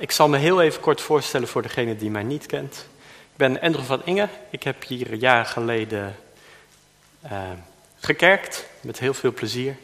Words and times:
ik 0.00 0.10
zal 0.10 0.28
me 0.28 0.38
heel 0.38 0.62
even 0.62 0.80
kort 0.80 1.00
voorstellen 1.00 1.48
voor 1.48 1.62
degene 1.62 1.96
die 1.96 2.10
mij 2.10 2.22
niet 2.22 2.46
kent. 2.46 2.86
Ik 3.04 3.36
ben 3.36 3.60
Andrew 3.60 3.84
van 3.84 4.02
Inge. 4.04 4.28
Ik 4.50 4.62
heb 4.62 4.86
hier 4.86 5.14
jaren 5.14 5.46
geleden 5.46 6.16
uh, 7.24 7.50
gekerkt, 7.98 8.66
met 8.80 8.98
heel 8.98 9.14
veel 9.14 9.32
plezier. 9.32 9.76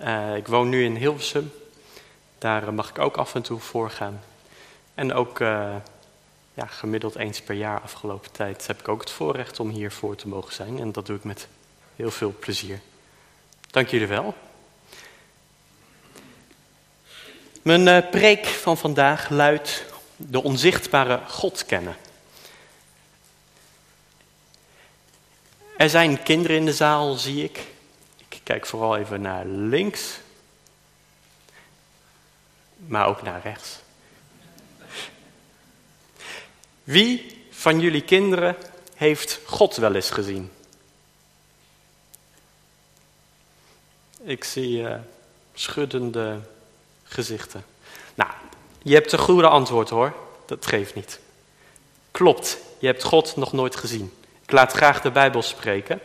Uh, 0.00 0.36
ik 0.36 0.46
woon 0.46 0.68
nu 0.68 0.84
in 0.84 0.96
Hilversum. 0.96 1.52
Daar 2.38 2.74
mag 2.74 2.88
ik 2.88 2.98
ook 2.98 3.16
af 3.16 3.34
en 3.34 3.42
toe 3.42 3.60
voor 3.60 3.90
gaan. 3.90 4.20
En 4.94 5.12
ook 5.14 5.38
ja, 6.54 6.66
gemiddeld 6.66 7.16
eens 7.16 7.42
per 7.42 7.54
jaar 7.54 7.80
afgelopen 7.80 8.32
tijd 8.32 8.66
heb 8.66 8.80
ik 8.80 8.88
ook 8.88 9.00
het 9.00 9.10
voorrecht 9.10 9.60
om 9.60 9.68
hier 9.68 9.92
voor 9.92 10.16
te 10.16 10.28
mogen 10.28 10.52
zijn. 10.52 10.78
En 10.78 10.92
dat 10.92 11.06
doe 11.06 11.16
ik 11.16 11.24
met 11.24 11.48
heel 11.96 12.10
veel 12.10 12.34
plezier. 12.38 12.80
Dank 13.70 13.88
jullie 13.88 14.06
wel. 14.06 14.34
Mijn 17.62 17.86
uh, 17.86 18.10
preek 18.10 18.46
van 18.46 18.78
vandaag 18.78 19.28
luidt 19.28 19.84
de 20.16 20.42
onzichtbare 20.42 21.20
God 21.28 21.66
kennen. 21.66 21.96
Er 25.76 25.90
zijn 25.90 26.22
kinderen 26.22 26.56
in 26.56 26.64
de 26.64 26.72
zaal, 26.72 27.14
zie 27.14 27.44
ik. 27.44 27.58
Ik 28.28 28.40
kijk 28.42 28.66
vooral 28.66 28.96
even 28.96 29.20
naar 29.20 29.46
links, 29.46 30.18
maar 32.76 33.06
ook 33.06 33.22
naar 33.22 33.40
rechts. 33.42 33.78
Wie 36.84 37.44
van 37.50 37.80
jullie 37.80 38.04
kinderen 38.04 38.56
heeft 38.94 39.40
God 39.44 39.76
wel 39.76 39.94
eens 39.94 40.10
gezien? 40.10 40.50
Ik 44.22 44.44
zie 44.44 44.78
uh, 44.78 44.94
schuddende 45.54 46.40
gezichten. 47.12 47.64
Nou, 48.14 48.30
je 48.82 48.94
hebt 48.94 49.12
een 49.12 49.18
goede 49.18 49.48
antwoord 49.48 49.90
hoor. 49.90 50.14
Dat 50.46 50.66
geeft 50.66 50.94
niet. 50.94 51.20
Klopt, 52.10 52.58
je 52.78 52.86
hebt 52.86 53.02
God 53.02 53.36
nog 53.36 53.52
nooit 53.52 53.76
gezien. 53.76 54.12
Ik 54.42 54.52
laat 54.52 54.72
graag 54.72 55.00
de 55.00 55.10
Bijbel 55.10 55.42
spreken. 55.42 56.00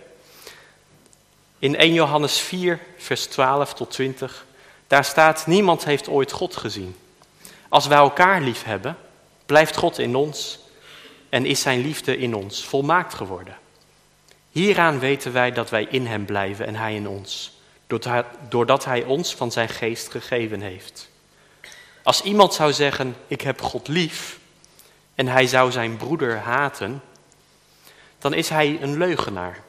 In 1.59 1.75
1 1.75 1.93
Johannes 1.93 2.39
4, 2.39 2.79
vers 2.97 3.25
12 3.25 3.73
tot 3.73 3.91
20, 3.91 4.45
daar 4.87 5.05
staat: 5.05 5.47
Niemand 5.47 5.85
heeft 5.85 6.07
ooit 6.07 6.31
God 6.31 6.55
gezien. 6.55 6.95
Als 7.69 7.87
wij 7.87 7.97
elkaar 7.97 8.41
lief 8.41 8.63
hebben, 8.63 8.97
blijft 9.45 9.77
God 9.77 9.97
in 9.97 10.15
ons 10.15 10.59
en 11.29 11.45
is 11.45 11.61
zijn 11.61 11.81
liefde 11.81 12.17
in 12.17 12.35
ons 12.35 12.65
volmaakt 12.65 13.13
geworden. 13.13 13.57
Hieraan 14.51 14.99
weten 14.99 15.33
wij 15.33 15.51
dat 15.51 15.69
wij 15.69 15.87
in 15.89 16.05
hem 16.05 16.25
blijven 16.25 16.65
en 16.65 16.75
hij 16.75 16.95
in 16.95 17.07
ons 17.07 17.56
doordat 18.49 18.85
hij 18.85 19.03
ons 19.03 19.35
van 19.35 19.51
zijn 19.51 19.69
geest 19.69 20.11
gegeven 20.11 20.61
heeft. 20.61 21.09
Als 22.03 22.21
iemand 22.21 22.53
zou 22.53 22.73
zeggen, 22.73 23.15
ik 23.27 23.41
heb 23.41 23.61
God 23.61 23.87
lief, 23.87 24.39
en 25.15 25.27
hij 25.27 25.47
zou 25.47 25.71
zijn 25.71 25.97
broeder 25.97 26.37
haten, 26.37 27.01
dan 28.19 28.33
is 28.33 28.49
hij 28.49 28.81
een 28.81 28.97
leugenaar. 28.97 29.63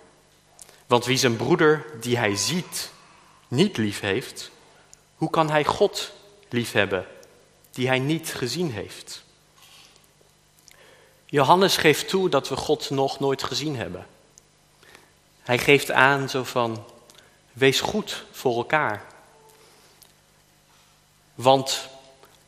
Want 0.87 1.05
wie 1.05 1.17
zijn 1.17 1.37
broeder, 1.37 1.85
die 2.01 2.17
hij 2.17 2.37
ziet, 2.37 2.91
niet 3.49 3.77
lief 3.77 4.01
heeft, 4.01 4.51
hoe 5.17 5.31
kan 5.31 5.51
hij 5.51 5.65
God 5.65 6.13
lief 6.49 6.73
hebben, 6.73 7.07
die 7.71 7.87
hij 7.87 7.99
niet 7.99 8.35
gezien 8.35 8.71
heeft? 8.73 9.25
Johannes 11.27 11.77
geeft 11.77 12.09
toe 12.09 12.29
dat 12.29 12.49
we 12.49 12.57
God 12.57 12.91
nog 12.91 13.21
nooit 13.21 13.43
gezien 13.43 13.77
hebben. 13.77 14.07
Hij 15.43 15.59
geeft 15.59 15.91
aan 15.91 16.29
zo 16.29 16.45
van, 16.45 16.85
Wees 17.59 17.81
goed 17.81 18.25
voor 18.31 18.57
elkaar. 18.57 19.05
Want 21.35 21.89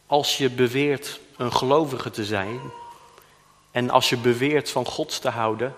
als 0.06 0.38
je 0.38 0.50
beweert 0.50 1.20
een 1.36 1.52
gelovige 1.52 2.10
te 2.10 2.24
zijn 2.24 2.60
en 3.70 3.90
als 3.90 4.08
je 4.08 4.16
beweert 4.16 4.70
van 4.70 4.86
God 4.86 5.20
te 5.20 5.28
houden, 5.28 5.76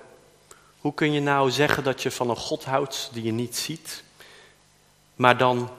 hoe 0.81 0.95
kun 0.95 1.13
je 1.13 1.21
nou 1.21 1.51
zeggen 1.51 1.85
dat 1.85 2.03
je 2.03 2.11
van 2.11 2.31
een 2.31 2.37
God 2.37 2.65
houdt 2.65 3.11
die 3.13 3.23
je 3.23 3.33
niet 3.33 3.57
ziet, 3.57 4.03
maar 5.15 5.37
dan 5.37 5.71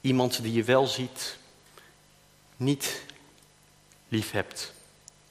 iemand 0.00 0.42
die 0.42 0.52
je 0.52 0.64
wel 0.64 0.86
ziet 0.86 1.38
niet 2.56 3.02
lief 4.08 4.30
hebt? 4.30 4.72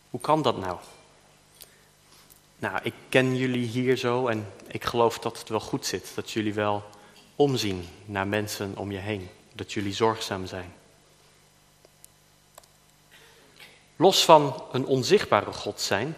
Hoe 0.10 0.20
kan 0.20 0.42
dat 0.42 0.58
nou? 0.58 0.78
Nou, 2.58 2.80
ik 2.84 2.94
ken 3.10 3.36
jullie 3.36 3.68
hier 3.68 3.98
zo 3.98 4.28
en 4.28 4.54
ik 4.68 4.84
geloof 4.84 5.20
dat 5.20 5.40
het 5.40 5.50
wel 5.50 5.60
goed 5.60 5.86
zit, 5.86 6.12
dat 6.16 6.32
jullie 6.32 6.54
wel 6.54 6.84
omzien 7.36 7.88
naar 8.06 8.28
mensen 8.28 8.78
om 8.78 8.92
je 8.92 8.98
heen. 8.98 9.30
Dat 9.54 9.74
jullie 9.74 9.94
zorgzaam 9.94 10.46
zijn. 10.46 10.74
Los 13.96 14.26
van 14.26 14.64
een 14.72 14.86
onzichtbare 14.86 15.54
God 15.54 15.82
zijn, 15.82 16.16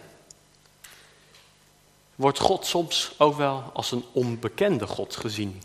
wordt 2.14 2.38
God 2.38 2.66
soms 2.66 3.12
ook 3.16 3.36
wel 3.36 3.70
als 3.72 3.92
een 3.92 4.04
onbekende 4.12 4.86
God 4.86 5.16
gezien. 5.16 5.62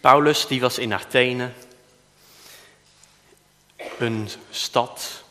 Paulus 0.00 0.46
die 0.46 0.60
was 0.60 0.78
in 0.78 0.92
Athene, 0.92 1.50
een 3.98 4.28
stad 4.50 5.22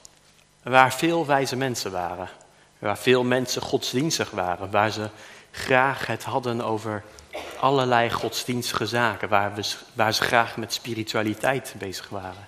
waar 0.63 0.94
veel 0.94 1.25
wijze 1.25 1.56
mensen 1.56 1.91
waren, 1.91 2.29
waar 2.79 2.97
veel 2.97 3.23
mensen 3.23 3.61
godsdienstig 3.61 4.29
waren, 4.29 4.72
waar 4.72 4.91
ze 4.91 5.09
graag 5.51 6.07
het 6.07 6.23
hadden 6.23 6.62
over 6.62 7.03
allerlei 7.59 8.09
godsdienstige 8.09 8.85
zaken 8.85 9.29
waar, 9.29 9.53
we, 9.53 9.73
waar 9.94 10.13
ze 10.13 10.23
graag 10.23 10.57
met 10.57 10.73
spiritualiteit 10.73 11.75
bezig 11.78 12.09
waren. 12.09 12.47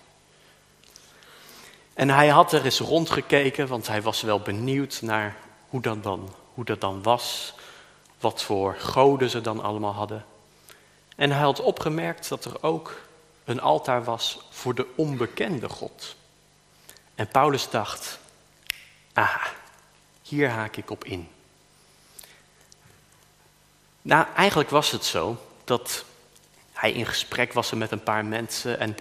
En 1.93 2.09
hij 2.09 2.27
had 2.27 2.53
er 2.53 2.65
eens 2.65 2.79
rondgekeken, 2.79 3.67
want 3.67 3.87
hij 3.87 4.01
was 4.01 4.21
wel 4.21 4.39
benieuwd 4.39 5.01
naar 5.01 5.35
hoe 5.69 5.81
dat 5.81 6.03
dan, 6.03 6.33
hoe 6.53 6.65
dat 6.65 6.81
dan 6.81 7.03
was, 7.03 7.53
wat 8.19 8.43
voor 8.43 8.75
goden 8.79 9.29
ze 9.29 9.41
dan 9.41 9.63
allemaal 9.63 9.93
hadden. 9.93 10.25
En 11.15 11.31
hij 11.31 11.41
had 11.41 11.61
opgemerkt 11.61 12.29
dat 12.29 12.45
er 12.45 12.63
ook 12.63 13.01
een 13.43 13.61
altaar 13.61 14.03
was 14.03 14.39
voor 14.49 14.75
de 14.75 14.87
onbekende 14.95 15.69
God. 15.69 16.15
En 17.15 17.27
Paulus 17.27 17.69
dacht, 17.69 18.19
aha, 19.13 19.41
hier 20.21 20.49
haak 20.49 20.77
ik 20.77 20.89
op 20.89 21.05
in. 21.05 21.29
Nou, 24.03 24.25
eigenlijk 24.35 24.69
was 24.69 24.91
het 24.91 25.05
zo 25.05 25.37
dat 25.63 26.05
hij 26.73 26.91
in 26.91 27.05
gesprek 27.05 27.53
was 27.53 27.71
met 27.71 27.91
een 27.91 28.03
paar 28.03 28.25
mensen 28.25 28.79
en 28.79 28.97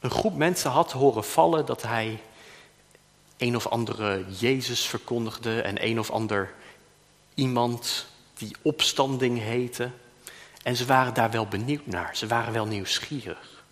een 0.00 0.10
groep 0.10 0.36
mensen 0.36 0.70
had 0.70 0.92
horen 0.92 1.24
vallen 1.24 1.66
dat 1.66 1.82
hij 1.82 2.22
een 3.36 3.56
of 3.56 3.66
andere 3.66 4.24
Jezus 4.38 4.86
verkondigde 4.86 5.60
en 5.60 5.84
een 5.84 5.98
of 5.98 6.10
ander 6.10 6.54
iemand 7.34 8.06
die 8.34 8.56
opstanding 8.62 9.38
heette. 9.38 9.90
En 10.62 10.76
ze 10.76 10.86
waren 10.86 11.14
daar 11.14 11.30
wel 11.30 11.46
benieuwd 11.46 11.86
naar, 11.86 12.16
ze 12.16 12.26
waren 12.26 12.52
wel 12.52 12.66
nieuwsgierig. 12.66 13.62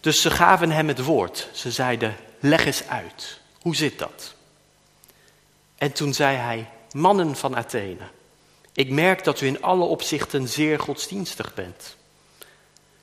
Dus 0.00 0.20
ze 0.20 0.30
gaven 0.30 0.70
hem 0.70 0.88
het 0.88 1.04
woord. 1.04 1.48
Ze 1.52 1.70
zeiden, 1.70 2.16
leg 2.40 2.64
eens 2.64 2.86
uit, 2.86 3.40
hoe 3.60 3.76
zit 3.76 3.98
dat? 3.98 4.34
En 5.76 5.92
toen 5.92 6.14
zei 6.14 6.36
hij, 6.36 6.70
mannen 6.92 7.36
van 7.36 7.56
Athene, 7.56 8.04
ik 8.72 8.90
merk 8.90 9.24
dat 9.24 9.40
u 9.40 9.46
in 9.46 9.62
alle 9.62 9.84
opzichten 9.84 10.48
zeer 10.48 10.78
godsdienstig 10.78 11.54
bent. 11.54 11.96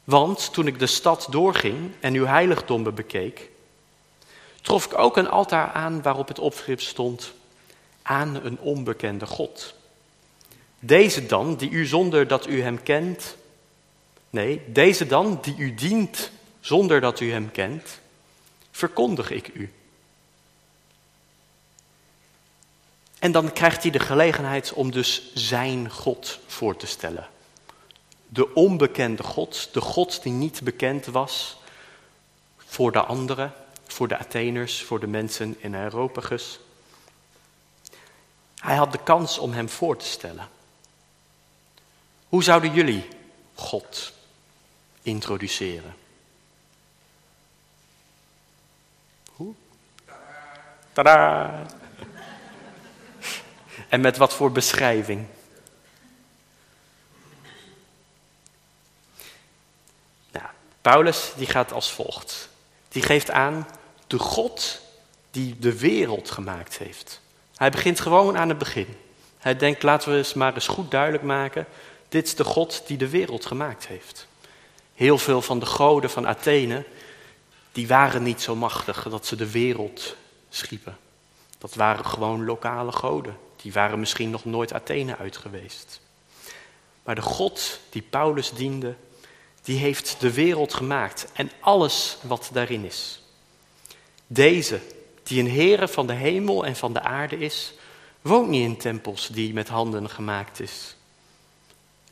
Want 0.03 0.53
toen 0.53 0.67
ik 0.67 0.79
de 0.79 0.87
stad 0.87 1.27
doorging 1.29 1.91
en 1.99 2.13
uw 2.13 2.25
heiligdommen 2.25 2.95
bekeek, 2.95 3.49
trof 4.61 4.85
ik 4.85 4.97
ook 4.97 5.17
een 5.17 5.29
altaar 5.29 5.71
aan 5.71 6.01
waarop 6.01 6.27
het 6.27 6.39
opschrift 6.39 6.83
stond 6.83 7.33
aan 8.01 8.35
een 8.43 8.59
onbekende 8.59 9.25
God. 9.25 9.73
Deze 10.79 11.25
dan, 11.25 11.55
die 11.55 11.69
u 11.69 11.85
zonder 11.85 12.27
dat 12.27 12.47
u 12.47 12.61
hem 12.61 12.83
kent, 12.83 13.35
nee, 14.29 14.61
deze 14.67 15.07
dan, 15.07 15.39
die 15.41 15.55
u 15.57 15.73
dient 15.73 16.31
zonder 16.59 17.01
dat 17.01 17.19
u 17.19 17.31
hem 17.31 17.51
kent, 17.51 17.99
verkondig 18.71 19.31
ik 19.31 19.49
u. 19.53 19.71
En 23.19 23.31
dan 23.31 23.53
krijgt 23.53 23.81
hij 23.81 23.91
de 23.91 23.99
gelegenheid 23.99 24.73
om 24.73 24.91
dus 24.91 25.33
zijn 25.33 25.91
God 25.91 26.39
voor 26.47 26.75
te 26.75 26.87
stellen. 26.87 27.27
De 28.27 28.53
onbekende 28.53 29.23
God, 29.23 29.69
de 29.73 29.81
God 29.81 30.23
die 30.23 30.31
niet 30.31 30.61
bekend 30.63 31.05
was 31.05 31.57
voor 32.57 32.91
de 32.91 33.01
anderen, 33.01 33.53
voor 33.87 34.07
de 34.07 34.17
Atheners, 34.17 34.83
voor 34.83 34.99
de 34.99 35.07
mensen 35.07 35.55
in 35.59 35.75
Areopagus. 35.75 36.59
Hij 38.55 38.75
had 38.75 38.91
de 38.91 39.03
kans 39.03 39.37
om 39.37 39.51
hem 39.51 39.69
voor 39.69 39.97
te 39.97 40.05
stellen. 40.05 40.49
Hoe 42.29 42.43
zouden 42.43 42.73
jullie 42.73 43.07
God 43.53 44.13
introduceren? 45.01 45.95
Hoe? 49.35 49.53
Tadaa! 50.93 51.65
En 53.89 54.01
met 54.01 54.17
wat 54.17 54.33
voor 54.33 54.51
beschrijving? 54.51 55.25
Nou, 60.31 60.45
Paulus 60.81 61.31
die 61.35 61.47
gaat 61.47 61.71
als 61.71 61.91
volgt. 61.91 62.49
die 62.87 63.01
geeft 63.01 63.31
aan 63.31 63.67
de 64.07 64.19
God 64.19 64.81
die 65.31 65.59
de 65.59 65.79
wereld 65.79 66.31
gemaakt 66.31 66.77
heeft. 66.77 67.21
Hij 67.55 67.69
begint 67.69 67.99
gewoon 67.99 68.37
aan 68.37 68.49
het 68.49 68.57
begin. 68.57 68.97
Hij 69.37 69.55
denkt, 69.55 69.83
laten 69.83 70.11
we 70.11 70.17
eens 70.17 70.33
maar 70.33 70.53
eens 70.53 70.67
goed 70.67 70.91
duidelijk 70.91 71.23
maken, 71.23 71.65
dit 72.09 72.25
is 72.25 72.35
de 72.35 72.43
God 72.43 72.83
die 72.85 72.97
de 72.97 73.09
wereld 73.09 73.45
gemaakt 73.45 73.87
heeft. 73.87 74.27
Heel 74.93 75.17
veel 75.17 75.41
van 75.41 75.59
de 75.59 75.65
goden 75.65 76.09
van 76.09 76.27
Athene, 76.27 76.85
die 77.71 77.87
waren 77.87 78.23
niet 78.23 78.41
zo 78.41 78.55
machtig 78.55 79.07
dat 79.09 79.25
ze 79.25 79.35
de 79.35 79.51
wereld 79.51 80.15
schiepen. 80.49 80.97
Dat 81.57 81.73
waren 81.73 82.05
gewoon 82.05 82.45
lokale 82.45 82.91
goden. 82.91 83.37
Die 83.61 83.73
waren 83.73 83.99
misschien 83.99 84.29
nog 84.29 84.45
nooit 84.45 84.73
Athene 84.73 85.17
uit 85.17 85.37
geweest. 85.37 86.01
Maar 87.03 87.15
de 87.15 87.21
God 87.21 87.79
die 87.89 88.01
Paulus 88.01 88.51
diende, 88.51 88.95
die 89.61 89.77
heeft 89.77 90.19
de 90.19 90.33
wereld 90.33 90.73
gemaakt 90.73 91.27
en 91.33 91.51
alles 91.59 92.17
wat 92.21 92.49
daarin 92.53 92.85
is. 92.85 93.21
Deze, 94.27 94.79
die 95.23 95.39
een 95.39 95.51
Heere 95.51 95.87
van 95.87 96.07
de 96.07 96.13
hemel 96.13 96.65
en 96.65 96.75
van 96.75 96.93
de 96.93 97.01
aarde 97.01 97.37
is, 97.37 97.73
woont 98.21 98.49
niet 98.49 98.63
in 98.63 98.77
tempels 98.77 99.27
die 99.27 99.53
met 99.53 99.67
handen 99.67 100.09
gemaakt 100.09 100.59
is. 100.59 100.95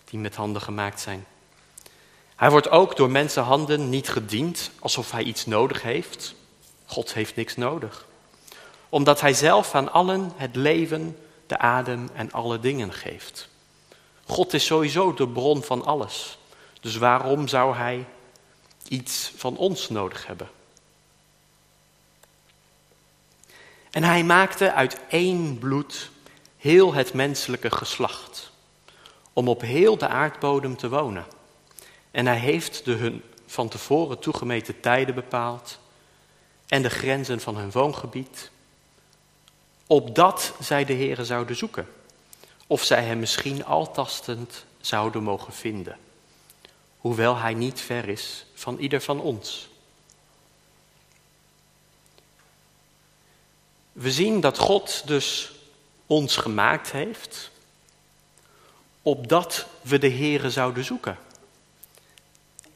Die 0.06 0.20
met 0.20 0.36
handen 0.36 0.62
gemaakt 0.62 1.00
zijn. 1.00 1.26
Hij 2.36 2.50
wordt 2.50 2.70
ook 2.70 2.96
door 2.96 3.10
mensenhanden 3.10 3.90
niet 3.90 4.10
gediend 4.10 4.72
alsof 4.80 5.12
hij 5.12 5.24
iets 5.24 5.46
nodig 5.46 5.82
heeft. 5.82 6.36
God 6.86 7.14
heeft 7.14 7.36
niks 7.36 7.56
nodig. 7.56 8.06
Omdat 8.90 9.22
hij 9.22 9.34
zelf 9.34 9.76
aan 9.76 9.92
allen 9.92 10.32
het 10.36 10.56
leven, 10.56 11.18
de 11.48 11.58
adem 11.58 12.10
en 12.14 12.32
alle 12.32 12.60
dingen 12.60 12.94
geeft. 12.94 13.50
God 14.26 14.54
is 14.54 14.66
sowieso 14.66 15.14
de 15.14 15.28
bron 15.28 15.64
van 15.64 15.86
alles. 15.86 16.38
Dus 16.82 16.96
waarom 16.96 17.48
zou 17.48 17.76
hij 17.76 18.06
iets 18.88 19.34
van 19.36 19.58
ons 19.58 19.90
nodig 19.90 20.28
hebben? 20.28 20.50
En 23.92 24.04
hij 24.04 24.24
maakte 24.24 24.74
uit 24.74 25.00
één 25.10 25.58
bloed 25.58 26.10
heel 26.58 26.94
het 26.94 27.14
menselijke 27.14 27.72
geslacht, 27.72 28.52
om 29.34 29.48
op 29.48 29.62
heel 29.62 29.98
de 29.98 30.08
aardbodem 30.08 30.78
te 30.78 30.90
wonen. 30.90 31.26
En 32.12 32.26
hij 32.26 32.38
heeft 32.38 32.86
de 32.86 32.92
hun 32.92 33.24
van 33.46 33.68
tevoren 33.68 34.20
toegemeten 34.20 34.80
tijden 34.80 35.16
bepaald 35.16 35.80
en 36.68 36.82
de 36.82 36.90
grenzen 36.90 37.40
van 37.40 37.58
hun 37.58 37.72
woongebied, 37.72 38.52
opdat 39.88 40.54
zij 40.60 40.86
de 40.86 40.94
Heere 40.94 41.26
zouden 41.26 41.56
zoeken, 41.56 41.88
of 42.68 42.84
zij 42.84 43.04
hem 43.04 43.20
misschien 43.20 43.66
altastend 43.66 44.66
zouden 44.82 45.24
mogen 45.24 45.54
vinden, 45.54 45.98
hoewel 46.98 47.38
hij 47.38 47.54
niet 47.54 47.82
ver 47.82 48.10
is 48.10 48.46
van 48.54 48.78
ieder 48.78 49.02
van 49.02 49.22
ons. 49.22 49.70
We 53.92 54.12
zien 54.12 54.40
dat 54.40 54.58
God 54.58 55.08
dus 55.08 55.52
ons 56.06 56.36
gemaakt 56.36 56.92
heeft, 56.92 57.52
opdat 59.02 59.66
we 59.82 59.98
de 59.98 60.12
Heere 60.12 60.50
zouden 60.50 60.84
zoeken. 60.84 61.18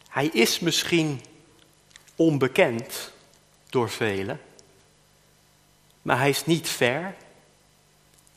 Hij 0.09 0.27
is 0.27 0.59
misschien 0.59 1.21
onbekend 2.15 3.11
door 3.69 3.89
velen, 3.89 4.41
maar 6.01 6.17
hij 6.17 6.29
is 6.29 6.45
niet 6.45 6.69
ver 6.69 7.15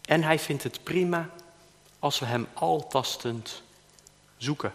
en 0.04 0.22
hij 0.22 0.38
vindt 0.38 0.62
het 0.62 0.82
prima 0.82 1.30
als 1.98 2.18
we 2.18 2.26
hem 2.26 2.46
altastend 2.54 3.62
zoeken 4.36 4.72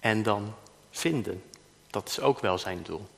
en 0.00 0.22
dan 0.22 0.54
vinden. 0.90 1.42
Dat 1.90 2.08
is 2.08 2.20
ook 2.20 2.40
wel 2.40 2.58
zijn 2.58 2.82
doel. 2.82 3.08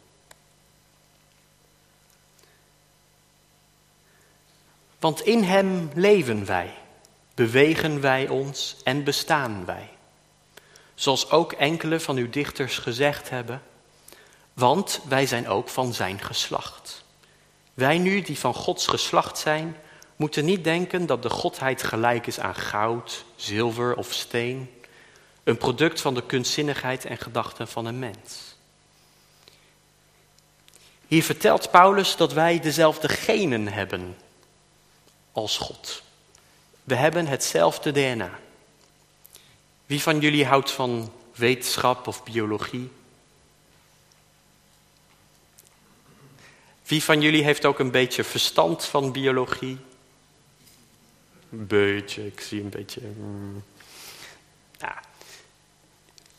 Want 4.99 5.21
in 5.21 5.43
Hem 5.43 5.91
leven 5.95 6.45
wij, 6.45 6.75
bewegen 7.35 8.01
wij 8.01 8.29
ons 8.29 8.77
en 8.85 9.05
bestaan 9.05 9.65
wij. 9.65 9.89
Zoals 10.95 11.31
ook 11.31 11.53
enkele 11.53 12.01
van 12.01 12.17
uw 12.17 12.31
dichters 12.31 12.79
gezegd 12.79 13.31
hebben, 13.31 13.63
want 14.53 15.01
wij 15.09 15.27
zijn 15.27 15.49
ook 15.49 15.69
van 15.69 15.95
Zijn 15.95 16.21
geslacht. 16.21 17.05
Wij 17.77 17.99
nu 17.99 18.21
die 18.23 18.39
van 18.39 18.55
Gods 18.55 18.87
geslacht 18.87 19.39
zijn, 19.39 19.77
moeten 20.17 20.45
niet 20.45 20.65
denken 20.65 21.07
dat 21.07 21.23
de 21.23 21.31
Godheid 21.31 21.83
gelijk 21.83 22.27
is 22.27 22.41
aan 22.41 22.55
goud, 22.55 23.25
zilver 23.35 23.97
of 23.97 24.13
steen, 24.13 24.71
een 25.45 25.57
product 25.57 26.01
van 26.01 26.15
de 26.15 26.27
kunstzinnigheid 26.27 27.05
en 27.05 27.19
gedachten 27.19 27.69
van 27.69 27.87
een 27.87 27.99
mens. 27.99 28.57
Hier 31.07 31.23
vertelt 31.23 31.71
Paulus 31.71 32.17
dat 32.17 32.33
wij 32.33 32.61
dezelfde 32.61 33.09
genen 33.09 33.69
hebben 33.69 34.17
als 35.33 35.59
God. 35.59 36.03
We 36.85 36.95
hebben 36.95 37.27
hetzelfde 37.27 37.93
DNA. 37.93 38.39
Wie 39.87 40.03
van 40.03 40.21
jullie 40.21 40.47
houdt 40.47 40.71
van 40.71 41.13
wetenschap 41.35 42.07
of 42.07 42.25
biologie? 42.25 42.91
Wie 46.87 47.03
van 47.03 47.21
jullie 47.21 47.45
heeft 47.45 47.65
ook 47.65 47.79
een 47.79 47.91
beetje 47.91 48.25
verstand 48.25 48.85
van 48.85 49.13
biologie? 49.13 49.79
Een 51.51 51.67
beetje, 51.67 52.27
ik 52.27 52.41
zie 52.41 52.61
een 52.61 52.69
beetje. 52.69 53.01
Hmm. 53.01 53.63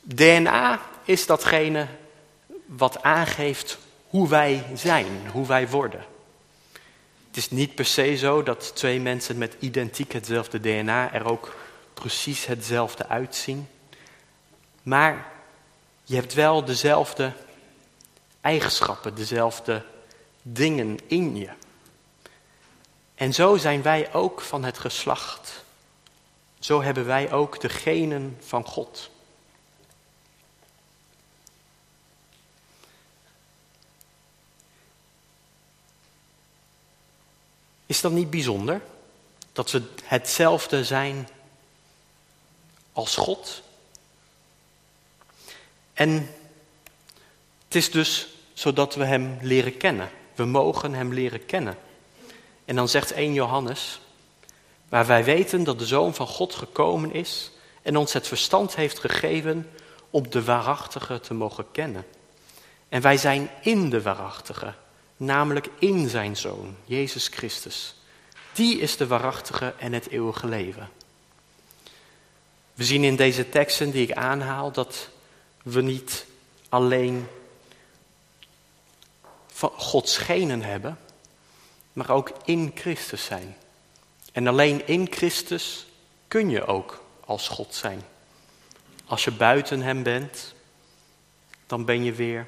DNA 0.02 0.82
is 1.04 1.26
datgene 1.26 1.88
wat 2.66 3.04
aangeeft 3.04 3.78
hoe 4.08 4.30
wij 4.30 4.66
zijn, 4.74 5.28
hoe 5.32 5.48
wij 5.48 5.70
worden. 5.70 6.06
Het 7.28 7.38
is 7.38 7.50
niet 7.50 7.76
per 7.76 7.86
se 7.86 8.16
zo 8.16 8.44
dat 8.44 8.76
twee 8.76 9.00
mensen 9.00 9.38
met 9.38 9.56
identiek 9.60 10.12
hetzelfde 10.12 10.60
DNA 10.60 11.14
er 11.14 11.26
ook 11.26 11.56
precies 11.94 12.46
hetzelfde 12.46 13.08
uitzien. 13.08 13.68
Maar 14.84 15.32
je 16.04 16.16
hebt 16.16 16.34
wel 16.34 16.66
dezelfde 16.66 17.34
eigenschappen, 18.42 19.16
dezelfde 19.16 19.84
dingen 20.54 21.00
in 21.08 21.36
je. 21.36 21.50
En 23.16 23.34
zo 23.34 23.58
zijn 23.58 23.82
wij 23.82 24.14
ook 24.14 24.42
van 24.42 24.64
het 24.64 24.78
geslacht. 24.78 25.64
Zo 26.60 26.82
hebben 26.82 27.06
wij 27.06 27.32
ook 27.32 27.60
de 27.60 27.70
genen 27.70 28.38
van 28.40 28.66
God. 28.66 29.10
Is 37.86 38.02
dat 38.02 38.12
niet 38.12 38.30
bijzonder? 38.30 38.82
Dat 39.52 39.72
we 39.72 39.84
hetzelfde 40.04 40.84
zijn 40.84 41.30
als 42.94 43.16
God? 43.16 43.62
En 45.94 46.12
het 47.66 47.76
is 47.76 47.92
dus 47.92 48.28
zodat 48.54 48.96
we 48.96 49.06
Hem 49.06 49.38
leren 49.42 49.78
kennen. 49.78 50.10
We 50.38 50.46
mogen 50.46 50.94
Hem 50.94 51.14
leren 51.14 51.46
kennen. 51.46 51.78
En 52.66 52.76
dan 52.76 52.90
zegt 52.90 53.12
1 53.12 53.34
Johannes, 53.34 54.00
waar 54.90 55.06
wij 55.06 55.24
weten 55.24 55.64
dat 55.64 55.80
de 55.80 55.86
Zoon 55.86 56.14
van 56.14 56.28
God 56.28 56.56
gekomen 56.56 57.14
is 57.14 57.52
en 57.82 57.98
ons 57.98 58.14
het 58.14 58.28
verstand 58.28 58.76
heeft 58.76 59.00
gegeven 59.00 59.70
om 60.10 60.30
de 60.30 60.44
waarachtige 60.44 61.20
te 61.20 61.34
mogen 61.34 61.66
kennen. 61.72 62.06
En 62.90 63.02
wij 63.02 63.18
zijn 63.18 63.50
in 63.62 63.90
de 63.90 64.02
waarachtige, 64.02 64.74
namelijk 65.18 65.70
in 65.80 66.10
zijn 66.10 66.38
Zoon, 66.38 66.76
Jezus 66.86 67.28
Christus. 67.28 67.96
Die 68.54 68.80
is 68.80 68.98
de 68.98 69.08
waarachtige 69.08 69.74
en 69.78 69.94
het 69.94 70.10
eeuwige 70.10 70.48
leven. 70.48 70.90
We 72.74 72.84
zien 72.84 73.04
in 73.04 73.16
deze 73.16 73.50
teksten 73.50 73.92
die 73.92 74.04
ik 74.04 74.16
aanhaal 74.16 74.72
dat 74.72 75.10
we 75.64 75.82
niet 75.82 76.26
alleen 76.70 77.28
van 79.58 79.72
Gods 79.78 80.18
genen 80.18 80.62
hebben, 80.62 81.00
maar 81.94 82.10
ook 82.10 82.32
in 82.46 82.72
Christus 82.76 83.26
zijn. 83.26 83.58
En 84.32 84.48
alleen 84.48 84.88
in 84.88 85.08
Christus 85.12 85.86
kun 86.28 86.50
je 86.50 86.66
ook 86.66 87.04
als 87.26 87.48
God 87.48 87.76
zijn. 87.76 88.02
Als 89.06 89.24
je 89.24 89.32
buiten 89.32 89.82
Hem 89.82 90.04
bent, 90.04 90.54
dan 91.68 91.86
ben 91.86 92.04
je 92.04 92.14
weer 92.14 92.48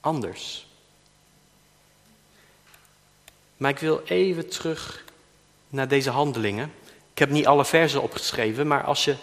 anders. 0.00 0.66
Maar 3.56 3.70
ik 3.70 3.78
wil 3.78 4.02
even 4.04 4.48
terug 4.48 5.04
naar 5.68 5.88
deze 5.88 6.10
handelingen. 6.10 6.72
Ik 7.12 7.18
heb 7.18 7.30
niet 7.30 7.46
alle 7.46 7.64
versen 7.64 8.02
opgeschreven, 8.02 8.66
maar 8.66 8.84
als 8.84 9.04
je 9.04 9.16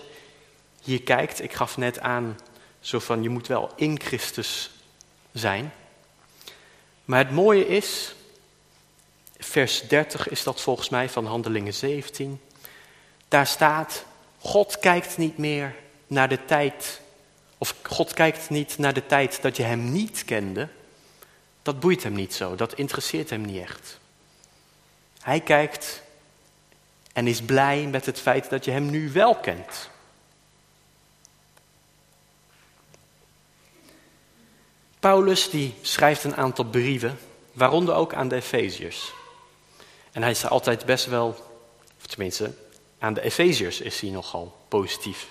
hier 0.84 1.02
kijkt, 1.02 1.42
ik 1.42 1.54
gaf 1.54 1.78
net 1.78 2.00
aan, 2.00 2.40
zo 2.80 3.00
van 3.00 3.24
je 3.24 3.30
moet 3.30 3.48
wel 3.48 3.72
in 3.76 4.00
Christus 4.00 4.72
zijn. 5.32 5.74
Maar 7.06 7.20
het 7.20 7.32
mooie 7.32 7.68
is, 7.68 8.16
vers 9.38 9.88
30 9.88 10.30
is 10.30 10.44
dat 10.44 10.62
volgens 10.62 10.90
mij 10.90 11.10
van 11.10 11.26
Handelingen 11.26 11.74
17. 11.74 12.42
Daar 13.28 13.48
staat, 13.48 14.06
God 14.40 14.80
kijkt 14.80 15.18
niet 15.18 15.38
meer 15.38 15.76
naar 16.08 16.30
de 16.30 16.46
tijd, 16.46 17.02
of 17.58 17.76
God 17.84 18.14
kijkt 18.14 18.50
niet 18.50 18.78
naar 18.78 18.94
de 18.94 19.06
tijd 19.06 19.42
dat 19.42 19.58
je 19.58 19.64
hem 19.64 19.92
niet 19.92 20.26
kende, 20.26 20.68
dat 21.62 21.80
boeit 21.80 22.04
hem 22.04 22.14
niet 22.14 22.34
zo, 22.34 22.56
dat 22.56 22.74
interesseert 22.74 23.30
hem 23.30 23.42
niet 23.42 23.62
echt. 23.62 24.00
Hij 25.22 25.40
kijkt 25.40 26.04
en 27.14 27.28
is 27.28 27.42
blij 27.42 27.88
met 27.88 28.06
het 28.06 28.20
feit 28.20 28.50
dat 28.50 28.66
je 28.66 28.72
hem 28.72 28.90
nu 28.90 29.12
wel 29.12 29.36
kent. 29.36 29.90
Paulus 35.06 35.50
die 35.50 35.74
schrijft 35.82 36.24
een 36.24 36.36
aantal 36.36 36.66
brieven, 36.66 37.20
waaronder 37.52 37.96
ook 37.96 38.14
aan 38.14 38.28
de 38.28 38.36
Efeziërs. 38.36 39.14
En 40.12 40.22
hij 40.22 40.32
is 40.32 40.48
altijd 40.48 40.86
best 40.86 41.06
wel, 41.06 41.28
of 41.98 42.08
tenminste, 42.08 42.54
aan 43.00 43.14
de 43.14 43.22
Efeziërs 43.22 43.82
is 43.82 44.00
hij 44.00 44.10
nogal 44.10 44.58
positief. 44.68 45.28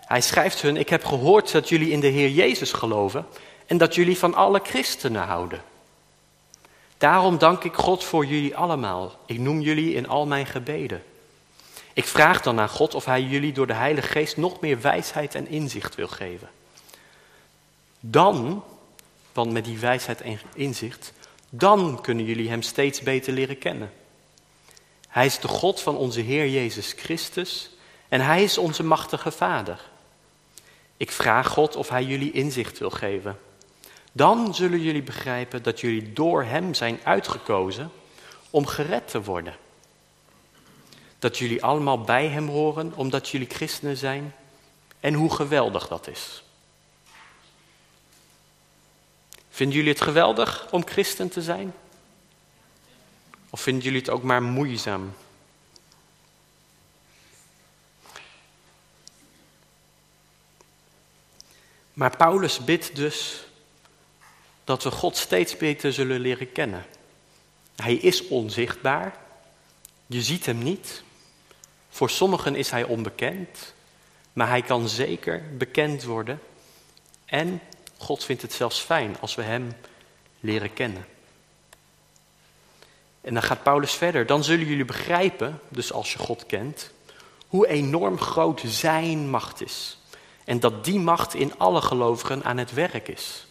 Hij 0.00 0.20
schrijft 0.20 0.62
hun, 0.62 0.76
ik 0.76 0.88
heb 0.88 1.04
gehoord 1.04 1.52
dat 1.52 1.68
jullie 1.68 1.90
in 1.90 2.00
de 2.00 2.06
Heer 2.06 2.28
Jezus 2.28 2.72
geloven 2.72 3.26
en 3.66 3.78
dat 3.78 3.94
jullie 3.94 4.18
van 4.18 4.34
alle 4.34 4.60
christenen 4.62 5.22
houden. 5.22 5.62
Daarom 6.98 7.38
dank 7.38 7.64
ik 7.64 7.74
God 7.74 8.04
voor 8.04 8.26
jullie 8.26 8.56
allemaal. 8.56 9.12
Ik 9.26 9.38
noem 9.38 9.60
jullie 9.60 9.94
in 9.94 10.08
al 10.08 10.26
mijn 10.26 10.46
gebeden. 10.46 11.02
Ik 11.92 12.04
vraag 12.04 12.42
dan 12.42 12.60
aan 12.60 12.68
God 12.68 12.94
of 12.94 13.04
Hij 13.04 13.22
jullie 13.22 13.52
door 13.52 13.66
de 13.66 13.72
Heilige 13.72 14.08
Geest 14.08 14.36
nog 14.36 14.60
meer 14.60 14.80
wijsheid 14.80 15.34
en 15.34 15.48
inzicht 15.48 15.94
wil 15.94 16.08
geven. 16.08 16.48
Dan, 18.00 18.62
want 19.32 19.52
met 19.52 19.64
die 19.64 19.78
wijsheid 19.78 20.20
en 20.20 20.40
inzicht, 20.54 21.12
dan 21.50 22.00
kunnen 22.00 22.24
jullie 22.24 22.48
Hem 22.48 22.62
steeds 22.62 23.00
beter 23.00 23.32
leren 23.32 23.58
kennen. 23.58 23.92
Hij 25.08 25.26
is 25.26 25.38
de 25.38 25.48
God 25.48 25.80
van 25.80 25.96
onze 25.96 26.20
Heer 26.20 26.48
Jezus 26.48 26.92
Christus 26.96 27.70
en 28.08 28.20
Hij 28.20 28.42
is 28.42 28.58
onze 28.58 28.82
machtige 28.82 29.30
Vader. 29.30 29.80
Ik 30.96 31.10
vraag 31.10 31.48
God 31.48 31.76
of 31.76 31.88
Hij 31.88 32.04
jullie 32.04 32.32
inzicht 32.32 32.78
wil 32.78 32.90
geven. 32.90 33.38
Dan 34.12 34.54
zullen 34.54 34.80
jullie 34.80 35.02
begrijpen 35.02 35.62
dat 35.62 35.80
jullie 35.80 36.12
door 36.12 36.44
Hem 36.44 36.74
zijn 36.74 37.00
uitgekozen 37.04 37.90
om 38.50 38.66
gered 38.66 39.08
te 39.08 39.22
worden. 39.22 39.56
Dat 41.18 41.38
jullie 41.38 41.64
allemaal 41.64 42.00
bij 42.00 42.28
Hem 42.28 42.48
horen 42.48 42.92
omdat 42.94 43.28
jullie 43.28 43.48
christenen 43.50 43.96
zijn 43.96 44.34
en 45.00 45.14
hoe 45.14 45.34
geweldig 45.34 45.88
dat 45.88 46.08
is. 46.08 46.42
Vinden 49.60 49.78
jullie 49.78 49.92
het 49.92 50.02
geweldig 50.02 50.68
om 50.70 50.86
christen 50.86 51.28
te 51.28 51.42
zijn? 51.42 51.74
Of 53.50 53.60
vinden 53.60 53.82
jullie 53.82 53.98
het 53.98 54.10
ook 54.10 54.22
maar 54.22 54.42
moeizaam? 54.42 55.14
Maar 61.92 62.16
Paulus 62.16 62.64
bidt 62.64 62.96
dus 62.96 63.46
dat 64.64 64.82
we 64.82 64.90
God 64.90 65.16
steeds 65.16 65.56
beter 65.56 65.92
zullen 65.92 66.20
leren 66.20 66.52
kennen. 66.52 66.86
Hij 67.76 67.94
is 67.94 68.28
onzichtbaar, 68.28 69.16
je 70.06 70.22
ziet 70.22 70.46
hem 70.46 70.58
niet. 70.58 71.02
Voor 71.90 72.10
sommigen 72.10 72.54
is 72.54 72.70
hij 72.70 72.84
onbekend, 72.84 73.74
maar 74.32 74.48
hij 74.48 74.62
kan 74.62 74.88
zeker 74.88 75.56
bekend 75.56 76.02
worden. 76.02 76.40
En 77.24 77.60
God 78.00 78.24
vindt 78.24 78.42
het 78.42 78.52
zelfs 78.52 78.80
fijn 78.80 79.16
als 79.20 79.34
we 79.34 79.42
hem 79.42 79.72
leren 80.40 80.72
kennen. 80.72 81.06
En 83.20 83.34
dan 83.34 83.42
gaat 83.42 83.62
Paulus 83.62 83.92
verder. 83.92 84.26
Dan 84.26 84.44
zullen 84.44 84.66
jullie 84.66 84.84
begrijpen, 84.84 85.60
dus 85.68 85.92
als 85.92 86.12
je 86.12 86.18
God 86.18 86.46
kent, 86.46 86.90
hoe 87.46 87.68
enorm 87.68 88.18
groot 88.18 88.62
zijn 88.66 89.30
macht 89.30 89.62
is. 89.62 89.98
En 90.44 90.60
dat 90.60 90.84
die 90.84 90.98
macht 90.98 91.34
in 91.34 91.58
alle 91.58 91.82
gelovigen 91.82 92.44
aan 92.44 92.58
het 92.58 92.72
werk 92.72 93.08
is. 93.08 93.46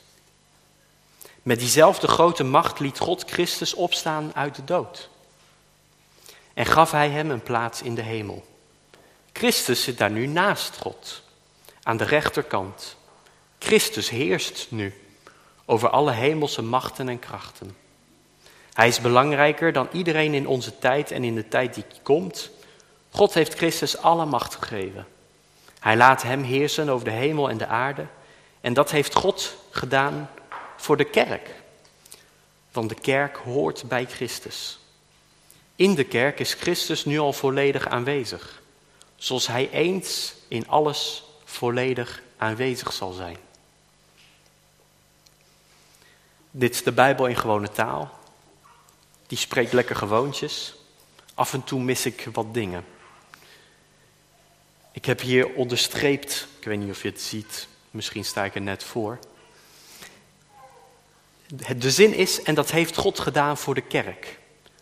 Met 1.41 1.59
diezelfde 1.59 2.07
grote 2.07 2.43
macht 2.43 2.79
liet 2.79 2.99
God 2.99 3.23
Christus 3.29 3.73
opstaan 3.73 4.35
uit 4.35 4.55
de 4.55 4.63
dood. 4.63 5.09
En 6.53 6.65
gaf 6.65 6.91
hij 6.91 7.09
hem 7.09 7.31
een 7.31 7.43
plaats 7.43 7.81
in 7.81 7.95
de 7.95 8.01
hemel. 8.01 8.45
Christus 9.33 9.83
zit 9.83 9.97
daar 9.97 10.11
nu 10.11 10.27
naast 10.27 10.77
God, 10.77 11.21
aan 11.83 11.97
de 11.97 12.03
rechterkant. 12.03 12.95
Christus 13.59 14.09
heerst 14.09 14.67
nu 14.69 14.93
over 15.65 15.89
alle 15.89 16.11
hemelse 16.11 16.61
machten 16.61 17.09
en 17.09 17.19
krachten. 17.19 17.75
Hij 18.73 18.87
is 18.87 19.01
belangrijker 19.01 19.73
dan 19.73 19.87
iedereen 19.91 20.33
in 20.33 20.47
onze 20.47 20.79
tijd 20.79 21.11
en 21.11 21.23
in 21.23 21.35
de 21.35 21.47
tijd 21.47 21.73
die 21.73 21.83
komt. 22.03 22.49
God 23.09 23.33
heeft 23.33 23.53
Christus 23.53 23.97
alle 23.97 24.25
macht 24.25 24.55
gegeven. 24.55 25.07
Hij 25.79 25.97
laat 25.97 26.21
hem 26.21 26.43
heersen 26.43 26.89
over 26.89 27.05
de 27.05 27.11
hemel 27.11 27.49
en 27.49 27.57
de 27.57 27.67
aarde. 27.67 28.05
En 28.61 28.73
dat 28.73 28.91
heeft 28.91 29.15
God 29.15 29.55
gedaan 29.69 30.29
voor 30.77 30.97
de 30.97 31.09
kerk. 31.09 31.49
Want 32.71 32.89
de 32.89 32.99
kerk 33.01 33.35
hoort 33.35 33.83
bij 33.87 34.05
Christus. 34.05 34.79
In 35.75 35.95
de 35.95 36.03
kerk 36.03 36.39
is 36.39 36.53
Christus 36.53 37.05
nu 37.05 37.19
al 37.19 37.33
volledig 37.33 37.87
aanwezig. 37.87 38.61
Zoals 39.15 39.47
hij 39.47 39.69
eens 39.71 40.33
in 40.47 40.67
alles 40.67 41.23
volledig 41.45 42.21
aanwezig 42.37 42.93
zal 42.93 43.11
zijn. 43.11 43.37
Dit 46.59 46.73
is 46.73 46.83
de 46.83 46.91
Bijbel 46.91 47.25
in 47.25 47.35
gewone 47.35 47.71
taal. 47.71 48.19
Die 49.27 49.37
spreekt 49.37 49.73
lekker 49.73 49.95
gewoontjes. 49.95 50.75
Af 51.33 51.53
en 51.53 51.63
toe 51.63 51.81
mis 51.81 52.05
ik 52.05 52.27
wat 52.33 52.53
dingen. 52.53 52.85
Ik 54.91 55.05
heb 55.05 55.21
hier 55.21 55.53
onderstreept, 55.53 56.47
ik 56.59 56.65
weet 56.65 56.79
niet 56.79 56.89
of 56.91 57.01
je 57.01 57.09
het 57.09 57.21
ziet, 57.21 57.67
misschien 57.91 58.25
sta 58.25 58.43
ik 58.43 58.55
er 58.55 58.61
net 58.61 58.83
voor. 58.83 59.19
De 61.77 61.91
zin 61.91 62.13
is, 62.13 62.41
en 62.41 62.55
dat 62.55 62.71
heeft 62.71 62.97
God 62.97 63.19
gedaan 63.19 63.57
voor 63.57 63.75
de 63.75 63.87
kerk. 63.87 64.39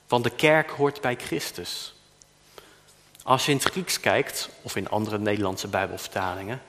Want 0.07 0.23
de 0.23 0.35
kerk 0.35 0.69
hoort 0.69 1.01
bij 1.01 1.15
Christus. 1.15 1.95
Als 3.23 3.45
je 3.45 3.51
in 3.51 3.57
het 3.57 3.71
Grieks 3.71 3.99
kijkt, 3.99 4.49
of 4.61 4.75
in 4.75 4.89
andere 4.89 5.19
Nederlandse 5.19 5.67
Bijbelvertalingen, 5.67 6.61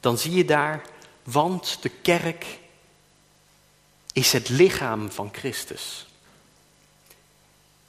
dan 0.00 0.18
zie 0.18 0.34
je 0.34 0.44
daar, 0.44 0.82
want 1.22 1.82
de 1.82 1.88
kerk 1.88 2.46
is 4.16 4.32
het 4.32 4.48
lichaam 4.48 5.10
van 5.10 5.28
Christus. 5.32 6.06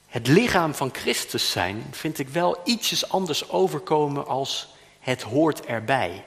Het 0.07 0.27
lichaam 0.27 0.75
van 0.75 0.89
Christus 0.93 1.51
zijn 1.51 1.86
vind 1.91 2.19
ik 2.19 2.29
wel 2.29 2.62
ietsjes 2.63 3.10
anders 3.10 3.50
overkomen 3.50 4.27
als 4.27 4.67
het 5.00 5.22
hoort 5.22 5.65
erbij. 5.65 6.24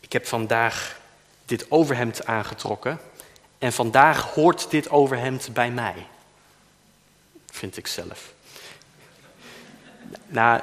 Ik 0.00 0.12
heb 0.12 0.26
vandaag 0.26 1.00
dit 1.44 1.70
overhemd 1.70 2.26
aangetrokken 2.26 3.00
en 3.58 3.72
vandaag 3.72 4.34
hoort 4.34 4.70
dit 4.70 4.90
overhemd 4.90 5.52
bij 5.52 5.70
mij. 5.70 6.06
Vind 7.50 7.76
ik 7.76 7.86
zelf. 7.86 8.32
Nou, 10.26 10.60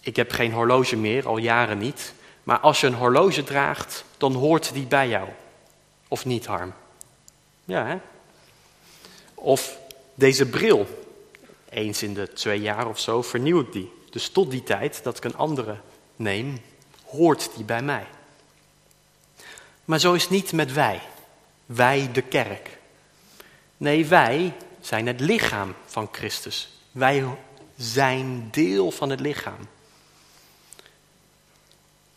ik 0.00 0.16
heb 0.16 0.32
geen 0.32 0.52
horloge 0.52 0.96
meer, 0.96 1.26
al 1.26 1.36
jaren 1.36 1.78
niet. 1.78 2.12
Maar 2.42 2.58
als 2.58 2.80
je 2.80 2.86
een 2.86 2.94
horloge 2.94 3.44
draagt, 3.44 4.04
dan 4.20 4.34
hoort 4.34 4.72
die 4.72 4.86
bij 4.86 5.08
jou. 5.08 5.28
Of 6.08 6.24
niet, 6.24 6.46
Harm? 6.46 6.72
Ja, 7.64 7.86
hè? 7.86 7.96
Of 9.34 9.78
deze 10.14 10.46
bril. 10.46 10.86
Eens 11.68 12.02
in 12.02 12.14
de 12.14 12.32
twee 12.32 12.60
jaar 12.60 12.88
of 12.88 12.98
zo 12.98 13.22
vernieuw 13.22 13.60
ik 13.60 13.72
die. 13.72 13.92
Dus 14.10 14.28
tot 14.28 14.50
die 14.50 14.62
tijd 14.62 15.02
dat 15.02 15.16
ik 15.16 15.24
een 15.24 15.36
andere 15.36 15.76
neem, 16.16 16.58
hoort 17.06 17.50
die 17.54 17.64
bij 17.64 17.82
mij. 17.82 18.06
Maar 19.84 19.98
zo 19.98 20.12
is 20.12 20.22
het 20.22 20.30
niet 20.30 20.52
met 20.52 20.72
wij. 20.72 21.00
Wij 21.66 22.08
de 22.12 22.22
kerk. 22.22 22.78
Nee, 23.76 24.06
wij 24.06 24.52
zijn 24.80 25.06
het 25.06 25.20
lichaam 25.20 25.74
van 25.86 26.08
Christus. 26.12 26.68
Wij 26.92 27.24
zijn 27.76 28.48
deel 28.50 28.90
van 28.90 29.10
het 29.10 29.20
lichaam. 29.20 29.68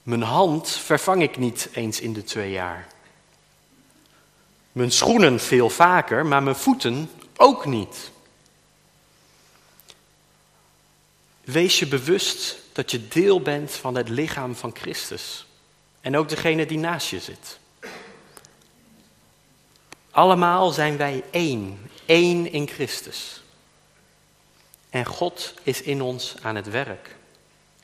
Mijn 0.03 0.21
hand 0.21 0.69
vervang 0.69 1.21
ik 1.21 1.37
niet 1.37 1.69
eens 1.73 1.99
in 1.99 2.13
de 2.13 2.23
twee 2.23 2.51
jaar. 2.51 2.87
Mijn 4.71 4.91
schoenen 4.91 5.39
veel 5.39 5.69
vaker, 5.69 6.25
maar 6.25 6.43
mijn 6.43 6.55
voeten 6.55 7.09
ook 7.37 7.65
niet. 7.65 8.11
Wees 11.41 11.79
je 11.79 11.87
bewust 11.87 12.57
dat 12.71 12.91
je 12.91 13.07
deel 13.07 13.41
bent 13.41 13.71
van 13.71 13.95
het 13.95 14.09
lichaam 14.09 14.55
van 14.55 14.75
Christus. 14.75 15.45
En 16.01 16.17
ook 16.17 16.29
degene 16.29 16.65
die 16.65 16.77
naast 16.77 17.09
je 17.09 17.19
zit. 17.19 17.59
Allemaal 20.11 20.71
zijn 20.71 20.97
wij 20.97 21.23
één, 21.31 21.89
één 22.05 22.51
in 22.51 22.67
Christus. 22.67 23.43
En 24.89 25.05
God 25.05 25.53
is 25.63 25.81
in 25.81 26.01
ons 26.01 26.35
aan 26.41 26.55
het 26.55 26.69
werk. 26.69 27.15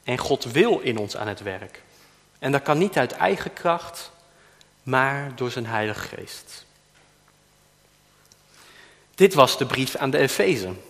En 0.03 0.17
God 0.17 0.43
wil 0.43 0.79
in 0.79 0.97
ons 0.97 1.17
aan 1.17 1.27
het 1.27 1.41
werk. 1.41 1.81
En 2.39 2.51
dat 2.51 2.61
kan 2.61 2.77
niet 2.77 2.97
uit 2.97 3.11
eigen 3.11 3.53
kracht, 3.53 4.11
maar 4.83 5.35
door 5.35 5.51
zijn 5.51 5.65
Heilige 5.65 6.15
Geest. 6.15 6.65
Dit 9.15 9.33
was 9.33 9.57
de 9.57 9.65
brief 9.65 9.95
aan 9.95 10.09
de 10.09 10.17
Efezen. 10.17 10.81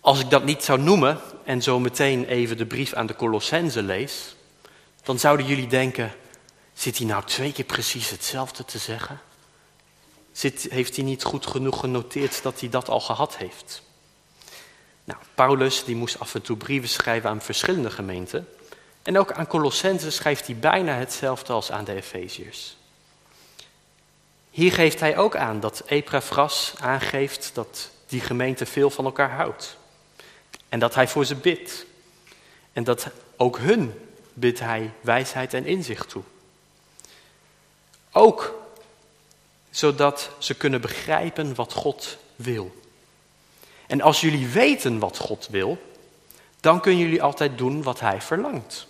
Als 0.00 0.20
ik 0.20 0.30
dat 0.30 0.44
niet 0.44 0.64
zou 0.64 0.80
noemen 0.80 1.20
en 1.44 1.62
zo 1.62 1.78
meteen 1.80 2.24
even 2.24 2.56
de 2.56 2.66
brief 2.66 2.92
aan 2.92 3.06
de 3.06 3.16
Colossense 3.16 3.82
lees, 3.82 4.36
dan 5.02 5.18
zouden 5.18 5.46
jullie 5.46 5.66
denken, 5.66 6.12
Zit 6.74 6.98
hij 6.98 7.06
nou 7.06 7.24
twee 7.24 7.52
keer 7.52 7.64
precies 7.64 8.10
hetzelfde 8.10 8.64
te 8.64 8.78
zeggen? 8.78 9.20
Zit, 10.32 10.66
heeft 10.70 10.96
hij 10.96 11.04
niet 11.04 11.22
goed 11.22 11.46
genoeg 11.46 11.80
genoteerd 11.80 12.42
dat 12.42 12.60
hij 12.60 12.68
dat 12.68 12.88
al 12.88 13.00
gehad 13.00 13.36
heeft? 13.36 13.82
Nou, 15.04 15.18
Paulus 15.34 15.84
die 15.84 15.96
moest 15.96 16.18
af 16.18 16.34
en 16.34 16.42
toe 16.42 16.56
brieven 16.56 16.88
schrijven 16.88 17.30
aan 17.30 17.42
verschillende 17.42 17.90
gemeenten. 17.90 18.48
En 19.02 19.18
ook 19.18 19.32
aan 19.32 19.46
Colossense 19.46 20.10
schrijft 20.10 20.46
hij 20.46 20.56
bijna 20.56 20.94
hetzelfde 20.94 21.52
als 21.52 21.70
aan 21.70 21.84
de 21.84 21.94
Efeziërs. 21.94 22.76
Hier 24.50 24.72
geeft 24.72 25.00
hij 25.00 25.16
ook 25.16 25.36
aan 25.36 25.60
dat 25.60 25.82
Epaphras 25.86 26.74
aangeeft 26.80 27.50
dat 27.54 27.90
die 28.06 28.20
gemeente 28.20 28.66
veel 28.66 28.90
van 28.90 29.04
elkaar 29.04 29.30
houdt. 29.30 29.76
En 30.68 30.78
dat 30.78 30.94
hij 30.94 31.08
voor 31.08 31.24
ze 31.24 31.34
bidt. 31.34 31.86
En 32.72 32.84
dat 32.84 33.06
ook 33.36 33.58
hun 33.58 33.94
bidt 34.32 34.60
hij 34.60 34.90
wijsheid 35.00 35.54
en 35.54 35.66
inzicht 35.66 36.08
toe. 36.08 36.22
Ook 38.12 38.54
zodat 39.70 40.30
ze 40.38 40.54
kunnen 40.54 40.80
begrijpen 40.80 41.54
wat 41.54 41.72
God 41.72 42.16
wil. 42.36 42.83
En 43.94 44.00
als 44.00 44.20
jullie 44.20 44.48
weten 44.48 44.98
wat 44.98 45.18
God 45.18 45.48
wil, 45.50 45.78
dan 46.60 46.80
kunnen 46.80 47.00
jullie 47.00 47.22
altijd 47.22 47.58
doen 47.58 47.82
wat 47.82 48.00
Hij 48.00 48.20
verlangt. 48.20 48.86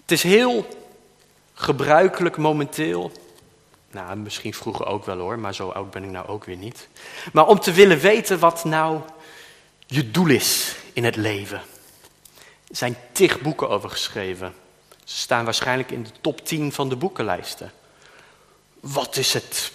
Het 0.00 0.12
is 0.12 0.22
heel 0.22 0.66
gebruikelijk 1.54 2.36
momenteel, 2.36 3.12
nou 3.90 4.16
misschien 4.16 4.54
vroeger 4.54 4.86
ook 4.86 5.04
wel 5.04 5.18
hoor, 5.18 5.38
maar 5.38 5.54
zo 5.54 5.68
oud 5.68 5.90
ben 5.90 6.04
ik 6.04 6.10
nou 6.10 6.28
ook 6.28 6.44
weer 6.44 6.56
niet. 6.56 6.88
Maar 7.32 7.46
om 7.46 7.60
te 7.60 7.72
willen 7.72 7.98
weten 7.98 8.38
wat 8.38 8.64
nou 8.64 9.00
je 9.86 10.10
doel 10.10 10.28
is 10.28 10.76
in 10.92 11.04
het 11.04 11.16
leven. 11.16 11.60
Er 12.68 12.76
zijn 12.76 12.96
tig 13.12 13.40
boeken 13.40 13.68
over 13.68 13.90
geschreven. 13.90 14.54
Ze 15.04 15.16
staan 15.16 15.44
waarschijnlijk 15.44 15.90
in 15.90 16.02
de 16.02 16.10
top 16.20 16.46
10 16.46 16.72
van 16.72 16.88
de 16.88 16.96
boekenlijsten. 16.96 17.72
Wat 18.80 19.16
is 19.16 19.32
het 19.32 19.72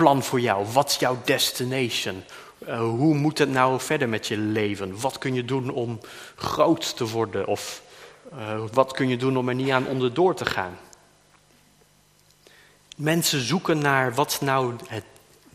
plan 0.00 0.22
voor 0.22 0.40
jou? 0.40 0.66
Wat 0.66 0.88
is 0.88 0.96
jouw 0.96 1.18
destination? 1.24 2.24
Uh, 2.68 2.80
hoe 2.80 3.14
moet 3.14 3.38
het 3.38 3.50
nou 3.50 3.80
verder 3.80 4.08
met 4.08 4.26
je 4.26 4.36
leven? 4.36 5.00
Wat 5.00 5.18
kun 5.18 5.34
je 5.34 5.44
doen 5.44 5.70
om 5.70 6.00
groot 6.36 6.96
te 6.96 7.08
worden? 7.08 7.46
Of 7.46 7.82
uh, 8.32 8.62
wat 8.72 8.92
kun 8.92 9.08
je 9.08 9.16
doen 9.16 9.36
om 9.36 9.48
er 9.48 9.54
niet 9.54 9.70
aan 9.70 9.86
onderdoor 9.86 10.34
te 10.34 10.44
gaan? 10.44 10.78
Mensen 12.96 13.40
zoeken 13.40 13.78
naar 13.78 14.14
wat 14.14 14.38
nou 14.40 14.74
het, 14.86 15.04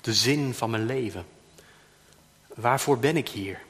de 0.01 0.13
zin 0.13 0.53
van 0.53 0.69
mijn 0.69 0.85
leven? 0.85 1.25
Waarvoor 2.55 2.99
ben 2.99 3.17
ik 3.17 3.29
hier? 3.29 3.61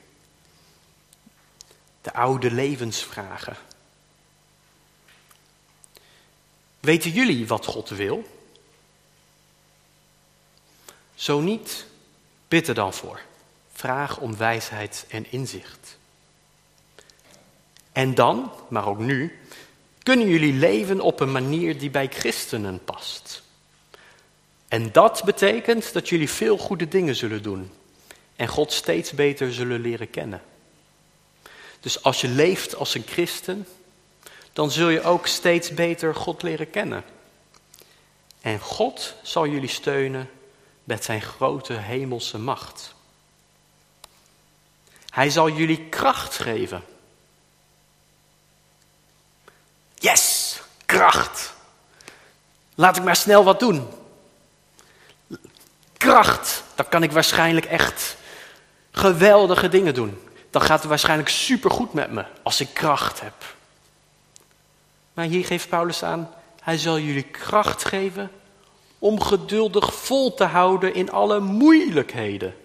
De 2.01 2.13
oude 2.13 2.51
levensvragen. 2.51 3.55
Weten 6.79 7.11
jullie 7.11 7.47
wat 7.47 7.65
God 7.65 7.89
wil? 7.89 8.34
Zo 11.25 11.39
niet, 11.39 11.85
bid 12.47 12.67
er 12.67 12.73
dan 12.73 12.93
voor. 12.93 13.19
Vraag 13.73 14.17
om 14.17 14.37
wijsheid 14.37 15.05
en 15.09 15.31
inzicht. 15.31 15.97
En 17.91 18.15
dan, 18.15 18.51
maar 18.67 18.87
ook 18.87 18.99
nu, 18.99 19.39
kunnen 20.03 20.27
jullie 20.27 20.53
leven 20.53 21.01
op 21.01 21.19
een 21.19 21.31
manier 21.31 21.79
die 21.79 21.89
bij 21.89 22.07
christenen 22.07 22.83
past. 22.83 23.43
En 24.67 24.91
dat 24.91 25.21
betekent 25.25 25.93
dat 25.93 26.09
jullie 26.09 26.29
veel 26.29 26.57
goede 26.57 26.87
dingen 26.87 27.15
zullen 27.15 27.43
doen 27.43 27.71
en 28.35 28.47
God 28.47 28.71
steeds 28.73 29.11
beter 29.11 29.53
zullen 29.53 29.81
leren 29.81 30.09
kennen. 30.09 30.41
Dus 31.79 32.03
als 32.03 32.21
je 32.21 32.27
leeft 32.27 32.75
als 32.75 32.95
een 32.95 33.05
christen, 33.07 33.67
dan 34.53 34.71
zul 34.71 34.89
je 34.89 35.01
ook 35.01 35.27
steeds 35.27 35.73
beter 35.73 36.15
God 36.15 36.41
leren 36.43 36.69
kennen. 36.69 37.03
En 38.41 38.59
God 38.59 39.15
zal 39.21 39.47
jullie 39.47 39.69
steunen 39.69 40.29
met 40.85 41.03
zijn 41.03 41.21
grote 41.21 41.73
hemelse 41.73 42.37
macht. 42.37 42.93
Hij 45.09 45.29
zal 45.29 45.49
jullie 45.49 45.89
kracht 45.89 46.37
geven. 46.37 46.83
Yes, 49.95 50.59
kracht. 50.85 51.53
Laat 52.75 52.97
ik 52.97 53.03
maar 53.03 53.15
snel 53.15 53.43
wat 53.43 53.59
doen. 53.59 53.87
Kracht, 55.97 56.63
dan 56.75 56.89
kan 56.89 57.03
ik 57.03 57.11
waarschijnlijk 57.11 57.65
echt 57.65 58.17
geweldige 58.91 59.69
dingen 59.69 59.93
doen. 59.93 60.21
Dan 60.49 60.61
gaat 60.61 60.79
het 60.79 60.89
waarschijnlijk 60.89 61.29
supergoed 61.29 61.93
met 61.93 62.11
me 62.11 62.25
als 62.43 62.61
ik 62.61 62.73
kracht 62.73 63.21
heb. 63.21 63.55
Maar 65.13 65.25
hier 65.25 65.45
geeft 65.45 65.69
Paulus 65.69 66.03
aan, 66.03 66.33
hij 66.61 66.77
zal 66.77 66.99
jullie 66.99 67.23
kracht 67.23 67.85
geven 67.85 68.31
om 69.05 69.21
geduldig 69.21 69.93
vol 69.93 70.33
te 70.33 70.43
houden 70.43 70.93
in 70.93 71.11
alle 71.11 71.39
moeilijkheden. 71.39 72.55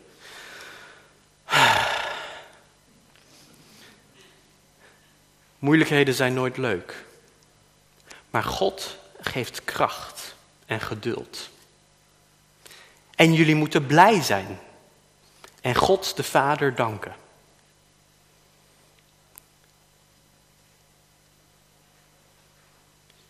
Moeilijkheden 5.59 6.14
zijn 6.14 6.35
nooit 6.35 6.57
leuk. 6.57 7.05
Maar 8.31 8.42
God 8.42 8.96
geeft 9.20 9.64
kracht 9.64 10.35
en 10.66 10.81
geduld. 10.81 11.48
En 13.14 13.33
jullie 13.33 13.55
moeten 13.55 13.87
blij 13.87 14.22
zijn 14.22 14.59
en 15.61 15.74
God 15.74 16.16
de 16.16 16.22
Vader 16.22 16.74
danken. 16.74 17.14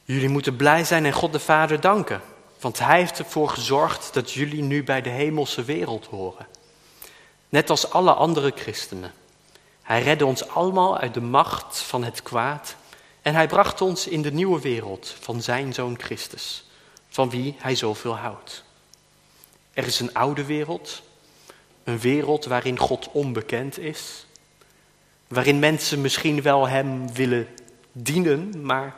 Jullie 0.04 0.28
moeten 0.28 0.56
blij 0.56 0.84
zijn 0.84 1.04
en 1.04 1.12
God 1.12 1.32
de 1.32 1.40
Vader 1.40 1.80
danken. 1.80 2.22
Want 2.60 2.78
Hij 2.78 2.98
heeft 2.98 3.18
ervoor 3.18 3.48
gezorgd 3.48 4.14
dat 4.14 4.32
jullie 4.32 4.62
nu 4.62 4.84
bij 4.84 5.02
de 5.02 5.08
hemelse 5.08 5.64
wereld 5.64 6.06
horen. 6.06 6.46
Net 7.48 7.70
als 7.70 7.90
alle 7.90 8.12
andere 8.12 8.52
christenen. 8.54 9.12
Hij 9.82 10.02
redde 10.02 10.26
ons 10.26 10.48
allemaal 10.48 10.98
uit 10.98 11.14
de 11.14 11.20
macht 11.20 11.78
van 11.78 12.04
het 12.04 12.22
kwaad. 12.22 12.76
En 13.22 13.34
Hij 13.34 13.46
bracht 13.46 13.80
ons 13.80 14.06
in 14.06 14.22
de 14.22 14.32
nieuwe 14.32 14.60
wereld 14.60 15.14
van 15.20 15.42
Zijn 15.42 15.74
Zoon 15.74 15.98
Christus. 15.98 16.64
Van 17.08 17.30
wie 17.30 17.56
Hij 17.58 17.74
zoveel 17.74 18.16
houdt. 18.16 18.64
Er 19.72 19.86
is 19.86 20.00
een 20.00 20.14
oude 20.14 20.44
wereld. 20.44 21.02
Een 21.84 21.98
wereld 21.98 22.44
waarin 22.44 22.78
God 22.78 23.08
onbekend 23.12 23.78
is. 23.78 24.26
Waarin 25.28 25.58
mensen 25.58 26.00
misschien 26.00 26.42
wel 26.42 26.68
Hem 26.68 27.12
willen 27.12 27.48
dienen, 27.92 28.64
maar 28.64 28.96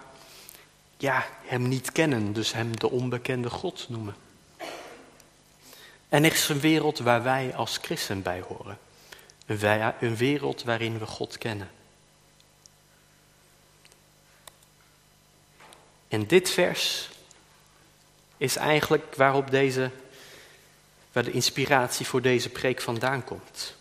ja, 1.02 1.26
hem 1.44 1.68
niet 1.68 1.92
kennen, 1.92 2.32
dus 2.32 2.52
hem 2.52 2.78
de 2.78 2.90
onbekende 2.90 3.50
God 3.50 3.86
noemen. 3.88 4.14
En 6.08 6.24
er 6.24 6.32
is 6.32 6.48
een 6.48 6.60
wereld 6.60 6.98
waar 6.98 7.22
wij 7.22 7.54
als 7.54 7.78
christen 7.82 8.22
bij 8.22 8.40
horen. 8.40 8.78
Een 10.00 10.16
wereld 10.16 10.62
waarin 10.62 10.98
we 10.98 11.06
God 11.06 11.38
kennen. 11.38 11.70
En 16.08 16.26
dit 16.26 16.50
vers 16.50 17.08
is 18.36 18.56
eigenlijk 18.56 19.14
waarop 19.14 19.50
deze, 19.50 19.90
waar 21.12 21.24
de 21.24 21.32
inspiratie 21.32 22.06
voor 22.06 22.22
deze 22.22 22.48
preek 22.48 22.80
vandaan 22.80 23.24
komt. 23.24 23.74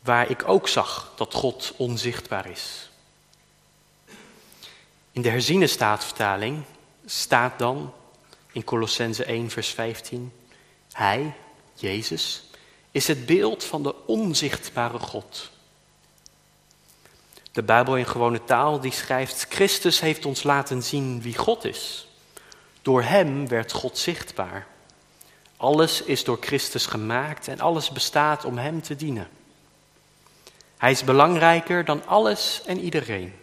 Waar 0.00 0.30
ik 0.30 0.48
ook 0.48 0.68
zag 0.68 1.12
dat 1.16 1.34
God 1.34 1.74
onzichtbaar 1.76 2.46
is. 2.46 2.90
In 5.16 5.22
de 5.22 5.28
herziene 5.28 5.66
staatsvertaling 5.66 6.62
staat 7.06 7.58
dan 7.58 7.92
in 8.52 8.64
Colossense 8.64 9.24
1 9.24 9.50
vers 9.50 9.68
15, 9.68 10.32
Hij, 10.92 11.34
Jezus, 11.74 12.44
is 12.90 13.06
het 13.06 13.26
beeld 13.26 13.64
van 13.64 13.82
de 13.82 14.06
onzichtbare 14.06 14.98
God. 14.98 15.50
De 17.52 17.62
Bijbel 17.62 17.96
in 17.96 18.06
gewone 18.06 18.44
taal 18.44 18.80
die 18.80 18.92
schrijft, 18.92 19.46
Christus 19.48 20.00
heeft 20.00 20.24
ons 20.24 20.42
laten 20.42 20.82
zien 20.82 21.22
wie 21.22 21.36
God 21.36 21.64
is. 21.64 22.08
Door 22.82 23.02
Hem 23.02 23.48
werd 23.48 23.72
God 23.72 23.98
zichtbaar. 23.98 24.66
Alles 25.56 26.02
is 26.02 26.24
door 26.24 26.38
Christus 26.40 26.86
gemaakt 26.86 27.48
en 27.48 27.60
alles 27.60 27.90
bestaat 27.90 28.44
om 28.44 28.58
Hem 28.58 28.82
te 28.82 28.96
dienen. 28.96 29.28
Hij 30.76 30.90
is 30.90 31.04
belangrijker 31.04 31.84
dan 31.84 32.06
alles 32.06 32.62
en 32.66 32.80
iedereen. 32.80 33.34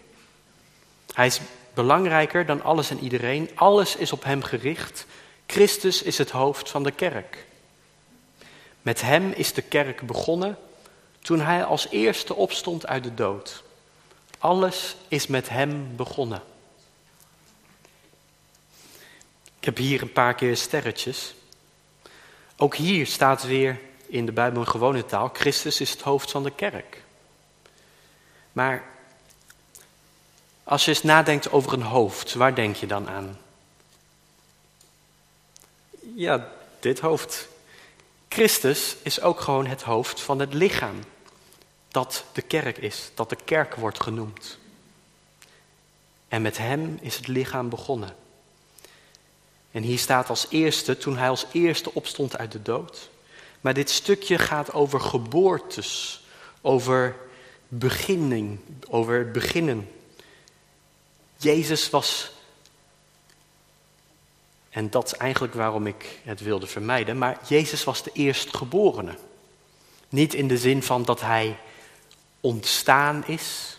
Hij 1.13 1.25
is 1.25 1.39
belangrijker 1.73 2.45
dan 2.45 2.63
alles 2.63 2.89
en 2.89 2.99
iedereen. 2.99 3.49
Alles 3.55 3.95
is 3.95 4.12
op 4.12 4.23
Hem 4.23 4.43
gericht. 4.43 5.05
Christus 5.45 6.01
is 6.01 6.17
het 6.17 6.31
hoofd 6.31 6.69
van 6.69 6.83
de 6.83 6.91
kerk. 6.91 7.45
Met 8.81 9.01
Hem 9.01 9.31
is 9.31 9.53
de 9.53 9.62
kerk 9.62 10.07
begonnen 10.07 10.57
toen 11.19 11.39
Hij 11.39 11.63
als 11.63 11.88
eerste 11.89 12.36
opstond 12.36 12.88
uit 12.88 13.03
de 13.03 13.13
dood. 13.13 13.63
Alles 14.39 14.95
is 15.07 15.27
met 15.27 15.49
Hem 15.49 15.95
begonnen. 15.95 16.41
Ik 19.59 19.65
heb 19.65 19.77
hier 19.77 20.01
een 20.01 20.12
paar 20.12 20.36
keer 20.36 20.57
sterretjes. 20.57 21.33
Ook 22.57 22.75
hier 22.75 23.07
staat 23.07 23.43
weer 23.43 23.79
in 24.05 24.25
de 24.25 24.31
Bijbel 24.31 24.65
gewone 24.65 25.05
taal: 25.05 25.29
Christus 25.33 25.81
is 25.81 25.91
het 25.91 26.01
hoofd 26.01 26.31
van 26.31 26.43
de 26.43 26.51
kerk. 26.51 27.01
Maar 28.51 28.83
Als 30.63 30.86
je 30.86 30.91
eens 30.91 31.04
nadenkt 31.04 31.52
over 31.52 31.73
een 31.73 31.82
hoofd, 31.82 32.34
waar 32.34 32.56
denk 32.56 32.76
je 32.76 32.86
dan 32.88 33.10
aan? 33.10 33.39
Ja, 36.15 36.49
dit 36.80 36.99
hoofd. 36.99 37.47
Christus 38.28 38.95
is 39.02 39.21
ook 39.21 39.39
gewoon 39.39 39.65
het 39.65 39.82
hoofd 39.82 40.21
van 40.21 40.39
het 40.39 40.54
lichaam 40.54 41.04
dat 41.88 42.26
de 42.32 42.41
kerk 42.41 42.78
is, 42.78 43.12
dat 43.13 43.30
de 43.30 43.38
kerk 43.45 43.76
wordt 43.76 44.02
genoemd. 44.04 44.58
En 46.28 46.41
met 46.41 46.58
hem 46.58 46.97
is 47.02 47.15
het 47.15 47.28
lichaam 47.28 47.69
begonnen. 47.69 48.15
En 49.71 49.84
hier 49.84 49.99
staat 49.99 50.30
als 50.30 50.45
eerste, 50.49 50.97
toen 50.97 51.17
hij 51.17 51.30
als 51.30 51.45
eerste 51.52 51.93
opstond 51.93 52.38
uit 52.38 52.52
de 52.52 52.62
dood. 52.62 53.10
Maar 53.62 53.73
dit 53.73 53.89
stukje 53.89 54.38
gaat 54.38 54.73
over 54.73 54.99
geboortes, 54.99 56.23
over 56.62 57.15
beginning, 57.67 58.60
over 58.89 59.32
beginnen. 59.32 59.89
Jezus 61.43 61.89
was, 61.89 62.32
en 64.69 64.89
dat 64.89 65.06
is 65.06 65.13
eigenlijk 65.13 65.53
waarom 65.53 65.88
ik 65.88 66.19
het 66.23 66.41
wilde 66.41 66.67
vermijden, 66.67 67.17
maar 67.17 67.39
Jezus 67.47 67.84
was 67.84 68.03
de 68.03 68.12
eerstgeborene. 68.13 69.17
Niet 70.10 70.34
in 70.34 70.47
de 70.47 70.58
zin 70.58 70.84
van 70.84 71.03
dat 71.03 71.21
hij 71.21 71.58
ontstaan 72.41 73.27
is, 73.27 73.77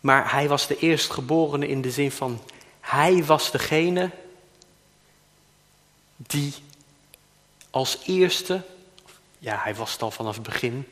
maar 0.00 0.32
hij 0.32 0.48
was 0.48 0.66
de 0.66 0.78
eerstgeborene 0.78 1.68
in 1.68 1.80
de 1.80 1.90
zin 1.90 2.12
van 2.12 2.42
hij 2.80 3.24
was 3.24 3.50
degene 3.50 4.10
die 6.16 6.54
als 7.70 7.98
eerste, 8.04 8.62
ja 9.38 9.58
hij 9.62 9.74
was 9.74 9.92
het 9.92 10.02
al 10.02 10.10
vanaf 10.10 10.34
het 10.34 10.42
begin, 10.42 10.88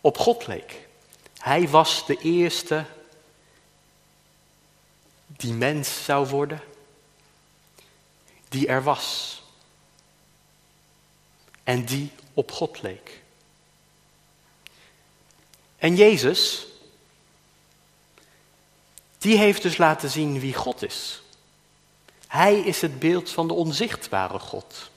op 0.00 0.18
God 0.18 0.46
leek. 0.46 0.88
Hij 1.38 1.68
was 1.68 2.06
de 2.06 2.16
eerste 2.16 2.84
die 5.42 5.52
mens 5.52 6.04
zou 6.04 6.28
worden, 6.28 6.60
die 8.48 8.66
er 8.66 8.82
was 8.82 9.42
en 11.62 11.84
die 11.84 12.10
op 12.34 12.52
God 12.52 12.82
leek. 12.82 13.22
En 15.76 15.96
Jezus, 15.96 16.66
die 19.18 19.36
heeft 19.36 19.62
dus 19.62 19.76
laten 19.76 20.10
zien 20.10 20.40
wie 20.40 20.54
God 20.54 20.82
is. 20.82 21.22
Hij 22.26 22.58
is 22.58 22.80
het 22.80 22.98
beeld 22.98 23.30
van 23.30 23.48
de 23.48 23.54
onzichtbare 23.54 24.38
God. 24.38 24.90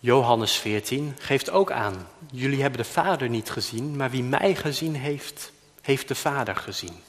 Johannes 0.00 0.56
14 0.56 1.16
geeft 1.18 1.50
ook 1.50 1.70
aan, 1.70 2.08
jullie 2.30 2.60
hebben 2.60 2.78
de 2.78 2.88
Vader 2.88 3.28
niet 3.28 3.50
gezien, 3.50 3.96
maar 3.96 4.10
wie 4.10 4.22
mij 4.22 4.54
gezien 4.54 4.94
heeft, 4.94 5.52
heeft 5.80 6.08
de 6.08 6.14
Vader 6.14 6.56
gezien. 6.56 7.04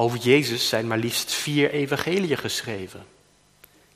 Over 0.00 0.18
Jezus 0.18 0.68
zijn 0.68 0.86
maar 0.86 0.98
liefst 0.98 1.32
vier 1.32 1.70
evangeliën 1.70 2.38
geschreven. 2.38 3.06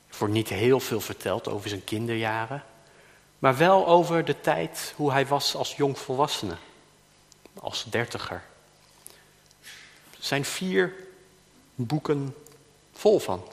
Er 0.09 0.17
wordt 0.19 0.35
niet 0.35 0.49
heel 0.49 0.81
veel 0.81 1.01
verteld 1.01 1.49
over 1.49 1.69
zijn 1.69 1.85
kinderjaren, 1.85 2.65
maar 3.39 3.57
wel 3.57 3.87
over 3.87 4.25
de 4.25 4.41
tijd 4.41 4.93
hoe 4.97 5.13
hij 5.13 5.27
was 5.27 5.55
als 5.55 5.75
jongvolwassene, 5.77 6.57
als 7.61 7.85
dertiger. 7.85 8.43
Er 10.11 10.19
zijn 10.19 10.45
vier 10.45 10.95
boeken 11.75 12.35
vol 12.93 13.19
van. 13.19 13.45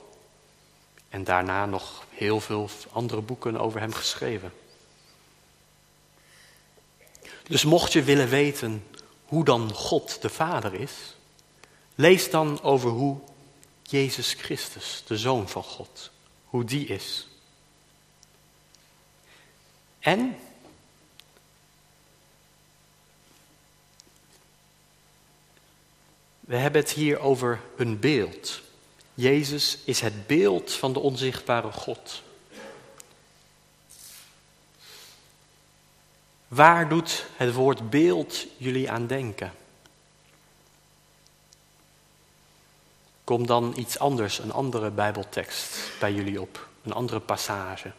En 1.08 1.24
daarna 1.24 1.66
nog 1.66 2.04
heel 2.10 2.40
veel 2.40 2.70
andere 2.92 3.20
boeken 3.20 3.58
over 3.58 3.80
hem 3.80 3.92
geschreven. 3.92 4.52
Dus 7.42 7.64
mocht 7.64 7.92
je 7.92 8.02
willen 8.02 8.28
weten 8.28 8.86
hoe 9.24 9.44
dan 9.44 9.72
God 9.72 10.22
de 10.22 10.28
Vader 10.28 10.74
is, 10.74 10.92
lees 11.94 12.30
dan 12.30 12.62
over 12.62 12.90
hoe 12.90 13.18
Jezus 13.82 14.32
Christus, 14.32 15.02
de 15.06 15.18
Zoon 15.18 15.48
van 15.48 15.62
God, 15.62 16.10
hoe 16.44 16.64
die 16.64 16.86
is. 16.86 17.26
En 19.98 20.36
we 26.40 26.56
hebben 26.56 26.80
het 26.80 26.90
hier 26.90 27.18
over 27.18 27.60
een 27.76 28.00
beeld. 28.00 28.60
Jezus 29.14 29.78
is 29.84 30.00
het 30.00 30.26
beeld 30.26 30.72
van 30.72 30.92
de 30.92 30.98
onzichtbare 30.98 31.72
God. 31.72 32.22
Waar 36.48 36.88
doet 36.88 37.26
het 37.36 37.54
woord 37.54 37.90
beeld 37.90 38.46
jullie 38.56 38.90
aan 38.90 39.06
denken? 39.06 39.52
Kom 43.32 43.46
dan 43.46 43.72
iets 43.76 43.98
anders, 43.98 44.38
een 44.38 44.52
andere 44.52 44.90
Bijbeltekst 44.90 45.98
bij 46.00 46.12
jullie 46.12 46.40
op, 46.40 46.68
een 46.82 46.92
andere 46.92 47.20
passage. 47.20 47.92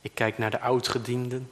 Ik 0.00 0.10
kijk 0.14 0.38
naar 0.38 0.50
de 0.50 0.60
oudgedienden. 0.60 1.50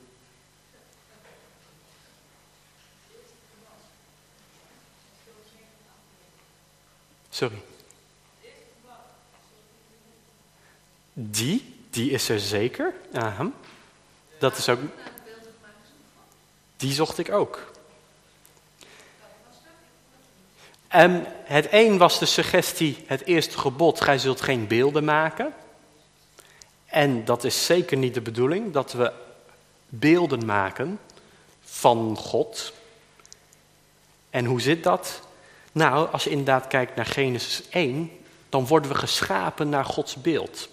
Sorry. 7.31 7.63
Die, 11.13 11.75
die 11.91 12.11
is 12.11 12.29
er 12.29 12.41
zeker. 12.41 12.95
Dat 14.39 14.57
is 14.57 14.69
ook. 14.69 14.81
Die 16.77 16.93
zocht 16.93 17.19
ik 17.19 17.31
ook. 17.33 17.72
En 20.93 21.27
het 21.45 21.69
een 21.71 21.99
was 21.99 22.19
de 22.19 22.27
suggestie, 22.27 23.05
het 23.07 23.25
eerste 23.25 23.59
gebod, 23.59 24.01
gij 24.01 24.19
zult 24.19 24.41
geen 24.41 24.67
beelden 24.67 25.05
maken. 25.05 25.55
En 26.87 27.25
dat 27.25 27.45
is 27.45 27.67
zeker 27.67 27.97
niet 27.97 28.15
de 28.15 28.21
bedoeling, 28.21 28.73
dat 28.73 28.93
we 28.93 29.13
beelden 29.89 30.45
maken 30.47 30.99
van 31.65 32.17
God. 32.17 32.73
En 34.31 34.45
hoe 34.45 34.61
zit 34.61 34.83
dat? 34.83 35.21
Nou, 35.73 36.11
als 36.13 36.25
je 36.25 36.31
inderdaad 36.31 36.67
kijkt 36.67 36.97
naar 36.97 37.07
Genesis 37.07 37.69
1, 37.69 38.11
dan 38.49 38.67
worden 38.67 38.91
we 38.91 38.97
geschapen 38.97 39.69
naar 39.69 39.85
Gods 39.85 40.17
beeld. 40.17 40.69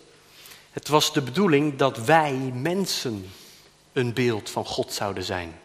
Het 0.72 0.88
was 0.88 1.14
de 1.14 1.22
bedoeling 1.22 1.76
dat 1.76 1.98
wij 1.98 2.34
mensen 2.54 3.32
een 3.94 4.14
beeld 4.14 4.50
van 4.50 4.66
God 4.66 4.94
zouden 4.94 5.24
zijn. 5.24 5.60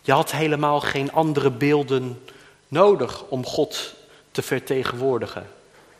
Je 0.00 0.12
had 0.12 0.30
helemaal 0.30 0.80
geen 0.80 1.12
andere 1.12 1.50
beelden 1.50 2.22
nodig 2.68 3.24
om 3.28 3.46
God 3.46 3.94
te 4.30 4.42
vertegenwoordigen. 4.42 5.50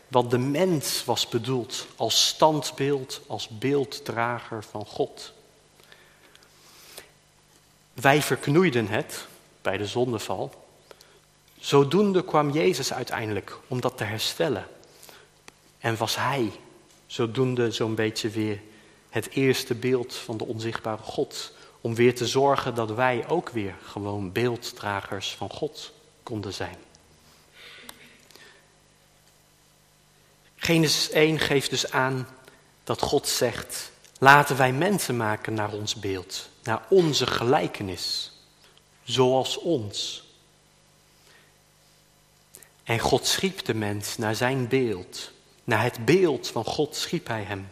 Want 0.08 0.30
de 0.30 0.38
mens 0.38 1.04
was 1.04 1.28
bedoeld 1.28 1.86
als 1.96 2.26
standbeeld, 2.26 3.20
als 3.26 3.48
beelddrager 3.48 4.64
van 4.64 4.86
God. 4.86 5.32
Wij 7.92 8.22
verknoeiden 8.22 8.88
het 8.88 9.26
bij 9.62 9.76
de 9.76 9.86
zondeval. 9.86 10.64
Zodoende 11.58 12.24
kwam 12.24 12.50
Jezus 12.50 12.92
uiteindelijk 12.92 13.58
om 13.68 13.80
dat 13.80 13.96
te 13.96 14.04
herstellen. 14.04 14.66
En 15.78 15.96
was 15.96 16.16
Hij 16.16 16.50
zodoende 17.06 17.70
zo'n 17.70 17.94
beetje 17.94 18.28
weer 18.28 18.60
het 19.10 19.30
eerste 19.30 19.74
beeld 19.74 20.14
van 20.14 20.36
de 20.36 20.44
onzichtbare 20.44 21.02
God. 21.02 21.52
Om 21.80 21.94
weer 21.94 22.14
te 22.14 22.26
zorgen 22.26 22.74
dat 22.74 22.90
wij 22.90 23.28
ook 23.28 23.48
weer 23.48 23.74
gewoon 23.82 24.32
beelddragers 24.32 25.34
van 25.34 25.50
God 25.50 25.92
konden 26.24 26.52
zijn. 26.52 26.76
Genesis 30.56 31.10
1 31.10 31.38
geeft 31.38 31.70
dus 31.70 31.90
aan 31.90 32.28
dat 32.84 33.00
God 33.00 33.28
zegt: 33.28 33.90
laten 34.18 34.56
wij 34.56 34.72
mensen 34.72 35.16
maken 35.16 35.54
naar 35.54 35.72
ons 35.72 35.94
beeld, 35.94 36.48
naar 36.62 36.82
onze 36.88 37.26
gelijkenis, 37.26 38.32
zoals 39.02 39.58
ons. 39.58 40.24
En 42.84 42.98
God 42.98 43.26
schiep 43.26 43.64
de 43.64 43.74
mens 43.74 44.16
naar 44.16 44.34
zijn 44.34 44.68
beeld. 44.68 45.32
Naar 45.64 45.82
het 45.82 46.04
beeld 46.04 46.48
van 46.48 46.64
God 46.64 46.96
schiep 46.96 47.26
hij 47.26 47.42
hem. 47.42 47.68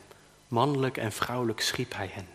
Mannelijk 0.49 0.97
en 0.97 1.12
vrouwelijk 1.12 1.61
schiep 1.61 1.95
hij 1.95 2.11
hen. 2.12 2.29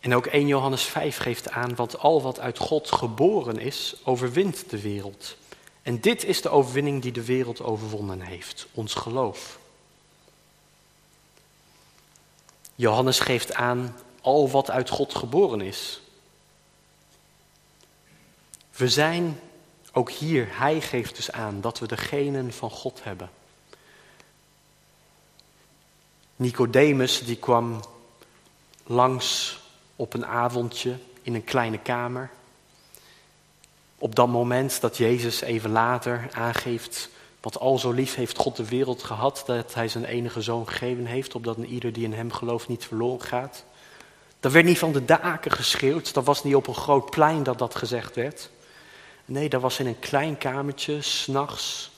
En 0.00 0.14
ook 0.14 0.26
1 0.26 0.46
Johannes 0.46 0.82
5 0.82 1.16
geeft 1.16 1.50
aan, 1.50 1.74
want 1.74 1.98
al 1.98 2.22
wat 2.22 2.40
uit 2.40 2.58
God 2.58 2.92
geboren 2.92 3.58
is, 3.58 3.94
overwint 4.04 4.70
de 4.70 4.80
wereld. 4.80 5.36
En 5.82 6.00
dit 6.00 6.24
is 6.24 6.42
de 6.42 6.48
overwinning 6.48 7.02
die 7.02 7.12
de 7.12 7.24
wereld 7.24 7.62
overwonnen 7.62 8.20
heeft, 8.20 8.66
ons 8.72 8.94
geloof. 8.94 9.58
Johannes 12.74 13.20
geeft 13.20 13.54
aan, 13.54 13.96
al 14.20 14.50
wat 14.50 14.70
uit 14.70 14.88
God 14.88 15.14
geboren 15.14 15.60
is. 15.60 16.00
We 18.70 18.88
zijn 18.88 19.40
ook 19.92 20.10
hier, 20.10 20.48
hij 20.50 20.80
geeft 20.80 21.16
dus 21.16 21.32
aan 21.32 21.60
dat 21.60 21.78
we 21.78 21.86
de 21.86 21.96
genen 21.96 22.52
van 22.52 22.70
God 22.70 23.04
hebben. 23.04 23.30
Nicodemus 26.36 27.24
die 27.24 27.36
kwam 27.36 27.80
langs 28.84 29.58
op 29.98 30.14
een 30.14 30.26
avondje 30.26 30.94
in 31.22 31.34
een 31.34 31.44
kleine 31.44 31.78
kamer. 31.78 32.30
Op 33.98 34.14
dat 34.14 34.28
moment 34.28 34.80
dat 34.80 34.96
Jezus 34.96 35.40
even 35.40 35.70
later 35.70 36.28
aangeeft, 36.32 37.08
wat 37.40 37.58
al 37.58 37.78
zo 37.78 37.90
lief 37.90 38.14
heeft 38.14 38.38
God 38.38 38.56
de 38.56 38.68
wereld 38.68 39.02
gehad, 39.02 39.42
dat 39.46 39.74
hij 39.74 39.88
zijn 39.88 40.04
enige 40.04 40.42
zoon 40.42 40.68
gegeven 40.68 41.06
heeft, 41.06 41.34
opdat 41.34 41.56
een 41.56 41.66
ieder 41.66 41.92
die 41.92 42.04
in 42.04 42.12
hem 42.12 42.32
gelooft 42.32 42.68
niet 42.68 42.84
verloren 42.84 43.26
gaat. 43.26 43.64
Dat 44.40 44.52
werd 44.52 44.64
niet 44.64 44.78
van 44.78 44.92
de 44.92 45.04
daken 45.04 45.50
geschreeuwd, 45.50 46.14
dat 46.14 46.24
was 46.24 46.44
niet 46.44 46.54
op 46.54 46.66
een 46.66 46.74
groot 46.74 47.10
plein 47.10 47.42
dat 47.42 47.58
dat 47.58 47.74
gezegd 47.74 48.14
werd. 48.14 48.50
Nee, 49.24 49.48
dat 49.48 49.60
was 49.60 49.78
in 49.78 49.86
een 49.86 49.98
klein 49.98 50.38
kamertje, 50.38 51.02
s'nachts, 51.02 51.90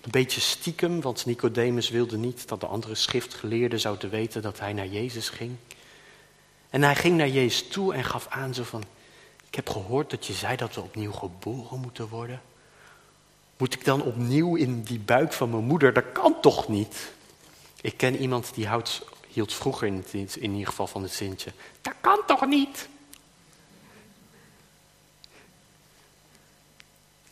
een 0.00 0.10
beetje 0.10 0.40
stiekem, 0.40 1.00
want 1.00 1.26
Nicodemus 1.26 1.90
wilde 1.90 2.16
niet 2.16 2.48
dat 2.48 2.60
de 2.60 2.66
andere 2.66 2.94
schriftgeleerden 2.94 3.80
zouden 3.80 4.10
weten 4.10 4.42
dat 4.42 4.58
hij 4.58 4.72
naar 4.72 4.86
Jezus 4.86 5.28
ging. 5.28 5.56
En 6.70 6.82
hij 6.82 6.96
ging 6.96 7.16
naar 7.16 7.28
Jezus 7.28 7.68
toe 7.68 7.94
en 7.94 8.04
gaf 8.04 8.26
aan 8.28 8.54
zo 8.54 8.62
van, 8.62 8.82
ik 9.48 9.54
heb 9.54 9.68
gehoord 9.68 10.10
dat 10.10 10.26
je 10.26 10.32
zei 10.32 10.56
dat 10.56 10.74
we 10.74 10.80
opnieuw 10.80 11.12
geboren 11.12 11.80
moeten 11.80 12.08
worden. 12.08 12.42
Moet 13.56 13.74
ik 13.74 13.84
dan 13.84 14.02
opnieuw 14.02 14.56
in 14.56 14.82
die 14.82 14.98
buik 14.98 15.32
van 15.32 15.50
mijn 15.50 15.64
moeder? 15.64 15.92
Dat 15.92 16.12
kan 16.12 16.40
toch 16.40 16.68
niet? 16.68 17.12
Ik 17.80 17.96
ken 17.96 18.16
iemand 18.16 18.54
die 18.54 18.68
hield 19.28 19.54
vroeger 19.54 19.86
in, 19.86 20.04
in 20.12 20.52
ieder 20.52 20.66
geval 20.66 20.86
van 20.86 21.02
het 21.02 21.12
zintje. 21.12 21.52
Dat 21.80 21.94
kan 22.00 22.20
toch 22.26 22.46
niet? 22.46 22.88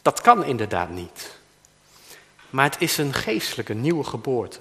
Dat 0.02 0.20
kan 0.20 0.44
inderdaad 0.44 0.90
niet. 0.90 1.38
Maar 2.50 2.70
het 2.70 2.80
is 2.80 2.98
een 2.98 3.12
geestelijke 3.12 3.74
nieuwe 3.74 4.04
geboorte. 4.04 4.58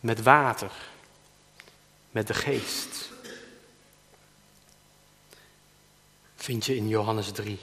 Met 0.00 0.22
water. 0.22 0.70
Met 2.10 2.26
de 2.26 2.34
geest. 2.34 3.10
Vind 6.36 6.66
je 6.66 6.76
in 6.76 6.88
Johannes 6.88 7.30
3. 7.30 7.58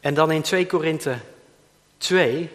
En 0.00 0.14
dan 0.14 0.30
in 0.30 0.42
2 0.42 0.66
Korinthe 0.66 1.18
2. 1.98 2.50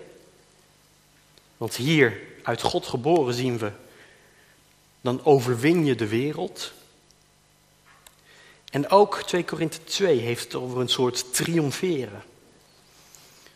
Want 1.58 1.76
hier 1.76 2.22
uit 2.44 2.62
God 2.62 2.88
geboren 2.88 3.34
zien 3.34 3.58
we. 3.58 3.72
Dan 5.02 5.26
overwin 5.26 5.86
je 5.86 5.96
de 5.96 6.08
wereld. 6.08 6.74
En 8.72 8.90
ook 8.90 9.22
2 9.22 9.46
Korinthe 9.46 9.84
2 9.84 10.20
heeft 10.20 10.44
het 10.44 10.56
over 10.56 10.80
een 10.80 10.90
soort 10.90 11.34
triomferen. 11.34 12.24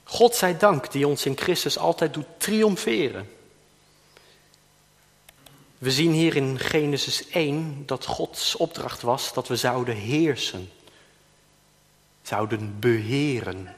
God 0.03 0.35
zij 0.35 0.57
dank 0.57 0.91
die 0.91 1.07
ons 1.07 1.25
in 1.25 1.37
Christus 1.37 1.77
altijd 1.77 2.13
doet 2.13 2.25
triomferen. 2.37 3.36
We 5.77 5.91
zien 5.91 6.11
hier 6.11 6.35
in 6.35 6.59
Genesis 6.59 7.29
1 7.29 7.83
dat 7.85 8.05
Gods 8.05 8.55
opdracht 8.55 9.01
was 9.01 9.33
dat 9.33 9.47
we 9.47 9.55
zouden 9.55 9.95
heersen. 9.95 10.69
Zouden 12.21 12.79
beheren. 12.79 13.75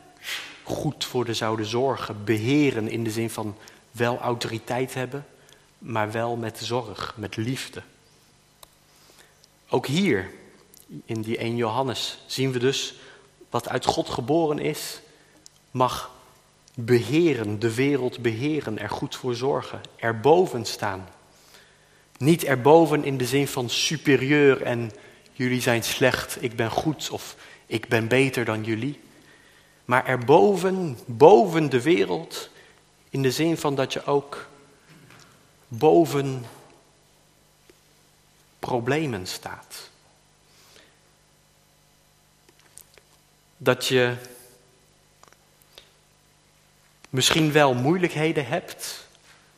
Goed 0.64 1.06
voor 1.06 1.26
de 1.26 1.34
zouden 1.34 1.66
zorgen. 1.66 2.24
Beheren 2.24 2.90
in 2.90 3.04
de 3.04 3.12
zin 3.12 3.30
van 3.30 3.58
wel 3.92 4.18
autoriteit 4.18 4.94
hebben, 4.94 5.26
maar 5.78 6.12
wel 6.12 6.36
met 6.36 6.60
zorg, 6.64 7.14
met 7.18 7.36
liefde. 7.36 7.82
Ook 9.70 9.88
hier 9.88 10.32
in 11.06 11.22
die 11.22 11.38
1 11.38 11.56
Johannes 11.56 12.20
zien 12.26 12.52
we 12.52 12.60
dus 12.60 12.94
wat 13.50 13.70
uit 13.70 13.86
God 13.86 14.10
geboren 14.10 14.60
is, 14.60 15.00
mag 15.72 16.12
beheren, 16.74 17.60
de 17.60 17.74
wereld 17.74 18.22
beheren, 18.22 18.80
er 18.80 18.90
goed 18.90 19.16
voor 19.16 19.36
zorgen, 19.36 19.82
erboven 19.96 20.66
staan. 20.66 21.08
Niet 22.20 22.44
erboven 22.44 23.04
in 23.04 23.18
de 23.18 23.26
zin 23.26 23.48
van 23.48 23.70
superieur 23.70 24.62
en 24.62 24.92
jullie 25.32 25.62
zijn 25.62 25.84
slecht, 25.84 26.44
ik 26.44 26.56
ben 26.56 26.72
goed 26.72 27.10
of 27.10 27.36
ik 27.66 27.88
ben 27.88 28.08
beter 28.08 28.46
dan 28.46 28.64
jullie. 28.64 29.00
Maar 29.86 30.06
erboven, 30.06 30.98
boven 31.06 31.70
de 31.70 31.82
wereld, 31.82 32.50
in 33.10 33.22
de 33.22 33.32
zin 33.32 33.58
van 33.58 33.76
dat 33.76 33.94
je 33.94 34.06
ook 34.06 34.48
boven 35.68 36.46
problemen 38.60 39.28
staat. 39.28 39.90
dat 43.62 43.88
je 43.88 44.16
misschien 47.10 47.52
wel 47.52 47.74
moeilijkheden 47.74 48.46
hebt, 48.46 49.08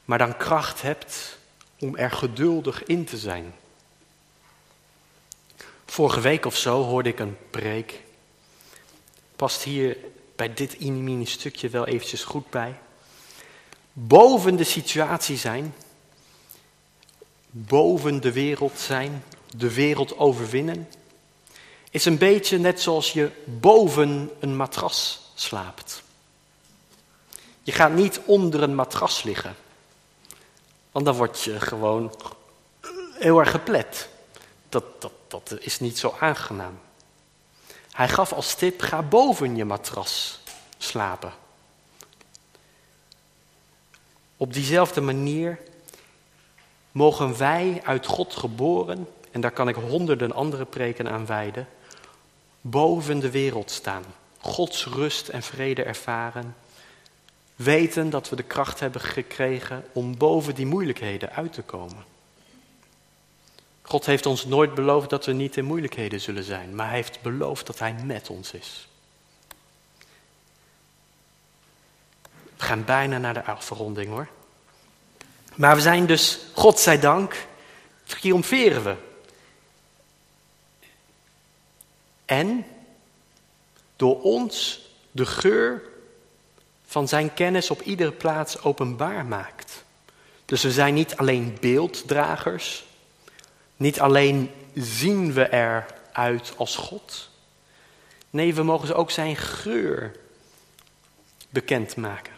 maar 0.05 0.17
dan 0.17 0.37
kracht 0.37 0.81
hebt 0.81 1.37
om 1.81 1.95
er 1.95 2.11
geduldig 2.11 2.83
in 2.83 3.05
te 3.05 3.17
zijn. 3.17 3.53
Vorige 5.85 6.21
week 6.21 6.45
of 6.45 6.57
zo 6.57 6.83
hoorde 6.83 7.09
ik 7.09 7.19
een 7.19 7.37
preek. 7.49 8.01
Past 9.35 9.63
hier 9.63 9.97
bij 10.35 10.53
dit 10.53 10.79
mini 10.79 11.25
stukje 11.25 11.69
wel 11.69 11.87
eventjes 11.87 12.23
goed 12.23 12.49
bij. 12.49 12.79
Boven 13.93 14.55
de 14.55 14.63
situatie 14.63 15.37
zijn, 15.37 15.73
boven 17.49 18.21
de 18.21 18.31
wereld 18.31 18.79
zijn, 18.79 19.23
de 19.57 19.73
wereld 19.73 20.17
overwinnen 20.17 20.87
is 21.91 22.05
een 22.05 22.17
beetje 22.17 22.57
net 22.57 22.81
zoals 22.81 23.13
je 23.13 23.31
boven 23.45 24.31
een 24.39 24.55
matras 24.55 25.31
slaapt. 25.35 26.03
Je 27.63 27.71
gaat 27.71 27.93
niet 27.93 28.19
onder 28.25 28.63
een 28.63 28.75
matras 28.75 29.23
liggen, 29.23 29.55
want 30.91 31.05
dan 31.05 31.15
word 31.15 31.41
je 31.41 31.59
gewoon 31.59 32.15
heel 33.13 33.39
erg 33.39 33.51
geplet. 33.51 34.09
Dat, 34.69 34.83
dat, 34.99 35.11
dat 35.27 35.57
is 35.59 35.79
niet 35.79 35.97
zo 35.99 36.15
aangenaam. 36.19 36.79
Hij 37.91 38.09
gaf 38.09 38.33
als 38.33 38.55
tip: 38.55 38.81
ga 38.81 39.01
boven 39.01 39.55
je 39.55 39.65
matras 39.65 40.39
slapen. 40.77 41.33
Op 44.37 44.53
diezelfde 44.53 45.01
manier 45.01 45.59
mogen 46.91 47.37
wij 47.37 47.81
uit 47.85 48.05
God 48.05 48.35
geboren, 48.35 49.07
en 49.31 49.41
daar 49.41 49.51
kan 49.51 49.67
ik 49.67 49.75
honderden 49.75 50.31
andere 50.31 50.65
preken 50.65 51.11
aan 51.11 51.25
wijden, 51.25 51.67
boven 52.61 53.19
de 53.19 53.31
wereld 53.31 53.71
staan. 53.71 54.03
Gods 54.39 54.85
rust 54.85 55.27
en 55.27 55.43
vrede 55.43 55.83
ervaren. 55.83 56.55
Weten 57.63 58.09
dat 58.09 58.29
we 58.29 58.35
de 58.35 58.43
kracht 58.43 58.79
hebben 58.79 59.01
gekregen 59.01 59.85
om 59.93 60.17
boven 60.17 60.55
die 60.55 60.65
moeilijkheden 60.65 61.31
uit 61.31 61.53
te 61.53 61.61
komen. 61.61 62.03
God 63.81 64.05
heeft 64.05 64.25
ons 64.25 64.45
nooit 64.45 64.73
beloofd 64.73 65.09
dat 65.09 65.25
we 65.25 65.31
niet 65.31 65.57
in 65.57 65.65
moeilijkheden 65.65 66.21
zullen 66.21 66.43
zijn, 66.43 66.75
maar 66.75 66.87
hij 66.87 66.95
heeft 66.95 67.21
beloofd 67.21 67.65
dat 67.65 67.79
hij 67.79 67.95
met 68.03 68.29
ons 68.29 68.53
is. 68.53 68.87
We 72.57 72.67
gaan 72.67 72.85
bijna 72.85 73.17
naar 73.17 73.33
de 73.33 73.43
afronding 73.43 74.09
hoor. 74.09 74.27
Maar 75.55 75.75
we 75.75 75.81
zijn 75.81 76.05
dus, 76.05 76.39
God 76.53 76.79
zij 76.79 76.99
dank, 76.99 77.47
triomferen 78.03 78.83
we 78.83 78.95
En 82.31 82.65
door 83.95 84.21
ons 84.21 84.81
de 85.11 85.25
geur 85.25 85.90
van 86.91 87.07
zijn 87.07 87.33
kennis 87.33 87.69
op 87.69 87.81
iedere 87.81 88.11
plaats 88.11 88.61
openbaar 88.63 89.25
maakt. 89.25 89.83
Dus 90.45 90.63
we 90.63 90.71
zijn 90.71 90.93
niet 90.93 91.17
alleen 91.17 91.57
beelddragers, 91.59 92.85
niet 93.77 93.99
alleen 93.99 94.51
zien 94.73 95.33
we 95.33 95.53
eruit 95.53 96.53
als 96.57 96.75
God. 96.75 97.29
Nee, 98.29 98.53
we 98.53 98.63
mogen 98.63 98.95
ook 98.95 99.11
zijn 99.11 99.35
geur 99.35 100.15
bekendmaken. 101.49 102.33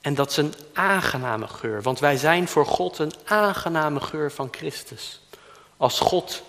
En 0.00 0.14
dat 0.14 0.30
is 0.30 0.36
een 0.36 0.54
aangename 0.72 1.48
geur, 1.48 1.82
want 1.82 1.98
wij 1.98 2.16
zijn 2.16 2.48
voor 2.48 2.66
God 2.66 2.98
een 2.98 3.12
aangename 3.24 4.00
geur 4.00 4.32
van 4.32 4.48
Christus. 4.50 5.20
Als 5.76 6.00
God 6.00 6.42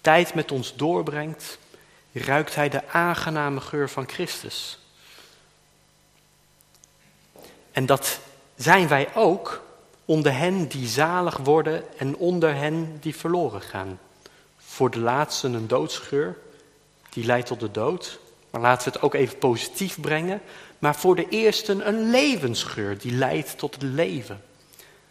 tijd 0.00 0.34
met 0.34 0.52
ons 0.52 0.76
doorbrengt, 0.76 1.58
ruikt 2.12 2.54
hij 2.54 2.68
de 2.68 2.88
aangename 2.88 3.60
geur 3.60 3.88
van 3.88 4.08
Christus. 4.08 4.78
En 7.78 7.86
dat 7.86 8.18
zijn 8.56 8.88
wij 8.88 9.08
ook 9.14 9.62
onder 10.04 10.36
hen 10.36 10.68
die 10.68 10.86
zalig 10.86 11.36
worden 11.36 11.98
en 11.98 12.16
onder 12.16 12.54
hen 12.54 12.96
die 13.00 13.16
verloren 13.16 13.60
gaan. 13.60 13.98
Voor 14.56 14.90
de 14.90 14.98
laatste 14.98 15.48
een 15.48 15.68
doodsgeur, 15.68 16.36
die 17.10 17.24
leidt 17.24 17.46
tot 17.46 17.60
de 17.60 17.70
dood. 17.70 18.18
Maar 18.50 18.60
laten 18.60 18.84
we 18.84 18.94
het 18.94 19.02
ook 19.02 19.14
even 19.14 19.38
positief 19.38 20.00
brengen. 20.00 20.40
Maar 20.78 20.96
voor 20.96 21.16
de 21.16 21.28
eerste 21.28 21.72
een 21.84 22.10
levensgeur, 22.10 22.98
die 22.98 23.12
leidt 23.12 23.58
tot 23.58 23.74
het 23.74 23.82
leven. 23.82 24.42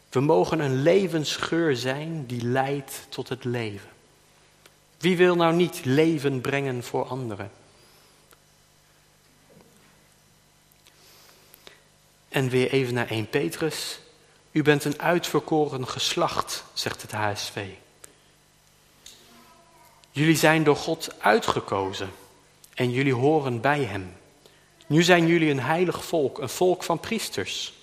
We 0.09 0.19
mogen 0.19 0.59
een 0.59 0.81
levensgeur 0.81 1.75
zijn 1.75 2.25
die 2.25 2.41
leidt 2.41 3.05
tot 3.09 3.29
het 3.29 3.43
leven. 3.43 3.89
Wie 4.97 5.17
wil 5.17 5.35
nou 5.35 5.55
niet 5.55 5.85
leven 5.85 6.41
brengen 6.41 6.83
voor 6.83 7.05
anderen? 7.05 7.51
En 12.37 12.49
weer 12.49 12.71
even 12.71 12.93
naar 12.93 13.09
1 13.09 13.29
Petrus. 13.29 13.99
U 14.51 14.61
bent 14.61 14.85
een 14.85 15.01
uitverkoren 15.01 15.87
geslacht, 15.87 16.63
zegt 16.73 17.01
het 17.01 17.11
HSV. 17.11 17.65
Jullie 20.11 20.35
zijn 20.35 20.63
door 20.63 20.75
God 20.75 21.15
uitgekozen 21.19 22.09
en 22.73 22.91
jullie 22.91 23.13
horen 23.13 23.61
bij 23.61 23.83
Hem. 23.83 24.13
Nu 24.87 25.03
zijn 25.03 25.27
jullie 25.27 25.49
een 25.49 25.59
heilig 25.59 26.05
volk, 26.05 26.39
een 26.39 26.49
volk 26.49 26.83
van 26.83 26.99
priesters. 26.99 27.73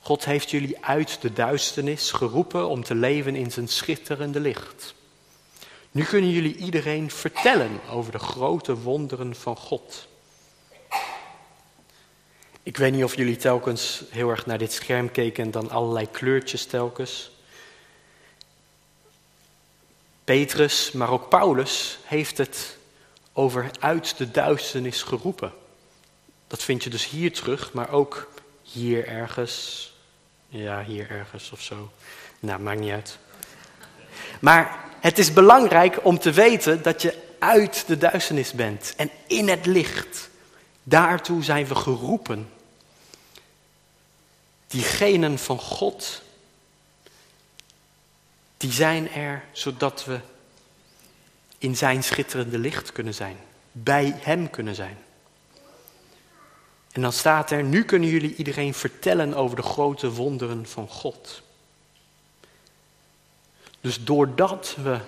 God 0.00 0.24
heeft 0.24 0.50
jullie 0.50 0.84
uit 0.84 1.20
de 1.20 1.32
duisternis 1.32 2.10
geroepen 2.12 2.68
om 2.68 2.84
te 2.84 2.94
leven 2.94 3.36
in 3.36 3.50
zijn 3.50 3.68
schitterende 3.68 4.40
licht. 4.40 4.94
Nu 5.90 6.04
kunnen 6.04 6.30
jullie 6.30 6.56
iedereen 6.56 7.10
vertellen 7.10 7.80
over 7.90 8.12
de 8.12 8.18
grote 8.18 8.76
wonderen 8.76 9.36
van 9.36 9.56
God. 9.56 10.10
Ik 12.62 12.76
weet 12.76 12.92
niet 12.92 13.04
of 13.04 13.16
jullie 13.16 13.36
telkens 13.36 14.02
heel 14.10 14.30
erg 14.30 14.46
naar 14.46 14.58
dit 14.58 14.72
scherm 14.72 15.10
keken 15.10 15.44
en 15.44 15.50
dan 15.50 15.70
allerlei 15.70 16.10
kleurtjes 16.10 16.64
telkens. 16.64 17.30
Petrus, 20.24 20.92
maar 20.92 21.10
ook 21.10 21.28
Paulus 21.28 21.98
heeft 22.04 22.38
het 22.38 22.76
over 23.32 23.70
uit 23.80 24.16
de 24.16 24.30
duisternis 24.30 25.02
geroepen. 25.02 25.52
Dat 26.46 26.62
vind 26.62 26.84
je 26.84 26.90
dus 26.90 27.08
hier 27.08 27.32
terug, 27.32 27.72
maar 27.72 27.90
ook 27.90 28.32
hier 28.62 29.06
ergens. 29.06 29.92
Ja, 30.48 30.84
hier 30.84 31.10
ergens 31.10 31.50
of 31.50 31.60
zo. 31.60 31.90
Nou, 32.40 32.60
maakt 32.60 32.80
niet 32.80 32.92
uit. 32.92 33.18
Maar 34.40 34.84
het 35.00 35.18
is 35.18 35.32
belangrijk 35.32 36.04
om 36.04 36.18
te 36.18 36.30
weten 36.30 36.82
dat 36.82 37.02
je 37.02 37.18
uit 37.38 37.84
de 37.86 37.98
duisternis 37.98 38.52
bent 38.52 38.94
en 38.96 39.10
in 39.26 39.48
het 39.48 39.66
licht. 39.66 40.30
Daartoe 40.92 41.42
zijn 41.42 41.66
we 41.66 41.74
geroepen. 41.74 42.48
Diegenen 44.66 45.38
van 45.38 45.58
God, 45.58 46.22
die 48.56 48.72
zijn 48.72 49.10
er 49.10 49.44
zodat 49.52 50.04
we 50.04 50.20
in 51.58 51.76
zijn 51.76 52.02
schitterende 52.02 52.58
licht 52.58 52.92
kunnen 52.92 53.14
zijn. 53.14 53.36
Bij 53.72 54.18
hem 54.20 54.50
kunnen 54.50 54.74
zijn. 54.74 54.98
En 56.90 57.00
dan 57.02 57.12
staat 57.12 57.50
er, 57.50 57.64
nu 57.64 57.84
kunnen 57.84 58.08
jullie 58.08 58.34
iedereen 58.34 58.74
vertellen 58.74 59.34
over 59.34 59.56
de 59.56 59.62
grote 59.62 60.10
wonderen 60.10 60.66
van 60.66 60.88
God. 60.88 61.42
Dus 63.80 64.04
doordat 64.04 64.76
we 64.82 65.00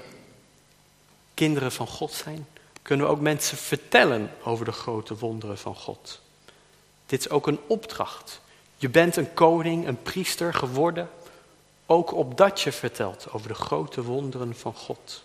kinderen 1.34 1.72
van 1.72 1.86
God 1.86 2.12
zijn, 2.12 2.46
kunnen 2.84 3.06
we 3.06 3.12
ook 3.12 3.20
mensen 3.20 3.56
vertellen 3.56 4.30
over 4.42 4.64
de 4.64 4.72
grote 4.72 5.16
wonderen 5.16 5.58
van 5.58 5.74
God. 5.74 6.20
Dit 7.06 7.20
is 7.20 7.30
ook 7.30 7.46
een 7.46 7.60
opdracht. 7.66 8.40
Je 8.76 8.88
bent 8.88 9.16
een 9.16 9.34
koning, 9.34 9.86
een 9.86 10.02
priester 10.02 10.54
geworden, 10.54 11.10
ook 11.86 12.12
opdat 12.12 12.60
je 12.60 12.72
vertelt 12.72 13.32
over 13.32 13.48
de 13.48 13.54
grote 13.54 14.02
wonderen 14.02 14.56
van 14.56 14.74
God. 14.74 15.22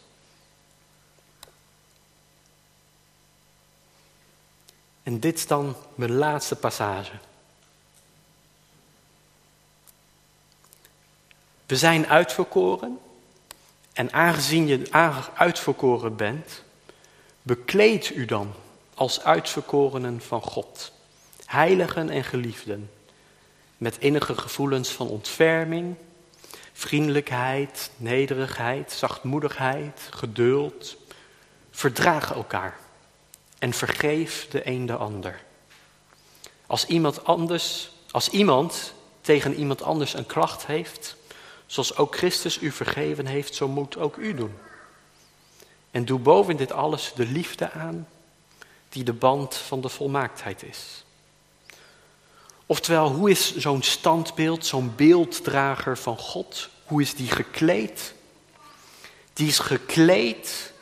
En 5.03 5.19
dit 5.19 5.37
is 5.37 5.47
dan 5.47 5.75
mijn 5.95 6.13
laatste 6.13 6.55
passage. 6.55 7.13
We 11.65 11.75
zijn 11.75 12.07
uitverkoren. 12.07 12.99
En 13.93 14.13
aangezien 14.13 14.67
je 14.67 14.87
uitverkoren 15.33 16.15
bent, 16.15 16.63
bekleed 17.41 18.15
u 18.15 18.25
dan 18.25 18.53
als 18.93 19.23
uitverkorenen 19.23 20.21
van 20.21 20.41
God, 20.41 20.91
heiligen 21.45 22.09
en 22.09 22.23
geliefden, 22.23 22.89
met 23.77 23.97
innige 23.99 24.37
gevoelens 24.37 24.89
van 24.89 25.07
ontferming, 25.07 25.95
vriendelijkheid, 26.73 27.91
nederigheid, 27.97 28.91
zachtmoedigheid, 28.91 30.07
geduld. 30.09 30.97
Verdraag 31.71 32.33
elkaar 32.33 32.77
en 33.59 33.73
vergeef 33.73 34.47
de 34.49 34.67
een 34.67 34.85
de 34.85 34.95
ander. 34.95 35.41
Als 36.67 36.85
iemand 36.85 37.23
anders, 37.23 37.91
als 38.11 38.29
iemand 38.29 38.93
tegen 39.21 39.55
iemand 39.55 39.81
anders 39.81 40.13
een 40.13 40.25
klacht 40.25 40.65
heeft, 40.65 41.15
zoals 41.65 41.97
ook 41.97 42.15
Christus 42.15 42.61
u 42.61 42.71
vergeven 42.71 43.25
heeft, 43.25 43.55
zo 43.55 43.67
moet 43.67 43.97
ook 43.97 44.15
u 44.15 44.33
doen. 44.33 44.53
En 45.91 46.05
doe 46.05 46.19
boven 46.19 46.57
dit 46.57 46.71
alles 46.71 47.13
de 47.15 47.25
liefde 47.25 47.71
aan, 47.71 48.07
die 48.89 49.03
de 49.03 49.13
band 49.13 49.55
van 49.55 49.81
de 49.81 49.89
volmaaktheid 49.89 50.63
is. 50.63 51.03
Oftewel, 52.65 53.11
hoe 53.11 53.29
is 53.29 53.55
zo'n 53.55 53.81
standbeeld, 53.81 54.65
zo'n 54.65 54.93
beelddrager 54.95 55.97
van 55.97 56.17
God, 56.17 56.69
hoe 56.85 57.01
is 57.01 57.15
die 57.15 57.29
gekleed? 57.29 58.13
Die 59.33 59.47
is 59.47 59.59
gekleed 59.59 60.73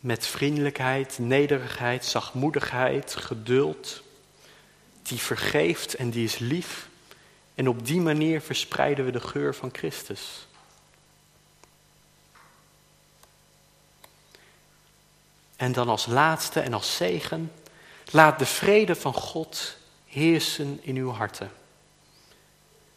met 0.00 0.26
vriendelijkheid, 0.26 1.18
nederigheid, 1.18 2.04
zachtmoedigheid, 2.04 3.16
geduld. 3.16 4.02
Die 5.02 5.18
vergeeft 5.18 5.94
en 5.94 6.10
die 6.10 6.24
is 6.24 6.38
lief. 6.38 6.88
En 7.54 7.68
op 7.68 7.86
die 7.86 8.00
manier 8.00 8.40
verspreiden 8.40 9.04
we 9.04 9.10
de 9.10 9.20
geur 9.20 9.54
van 9.54 9.70
Christus. 9.72 10.43
En 15.56 15.72
dan 15.72 15.88
als 15.88 16.06
laatste 16.06 16.60
en 16.60 16.74
als 16.74 16.96
zegen, 16.96 17.52
laat 18.10 18.38
de 18.38 18.46
vrede 18.46 18.94
van 18.94 19.14
God 19.14 19.76
heersen 20.06 20.78
in 20.82 20.96
uw 20.96 21.10
harten. 21.10 21.50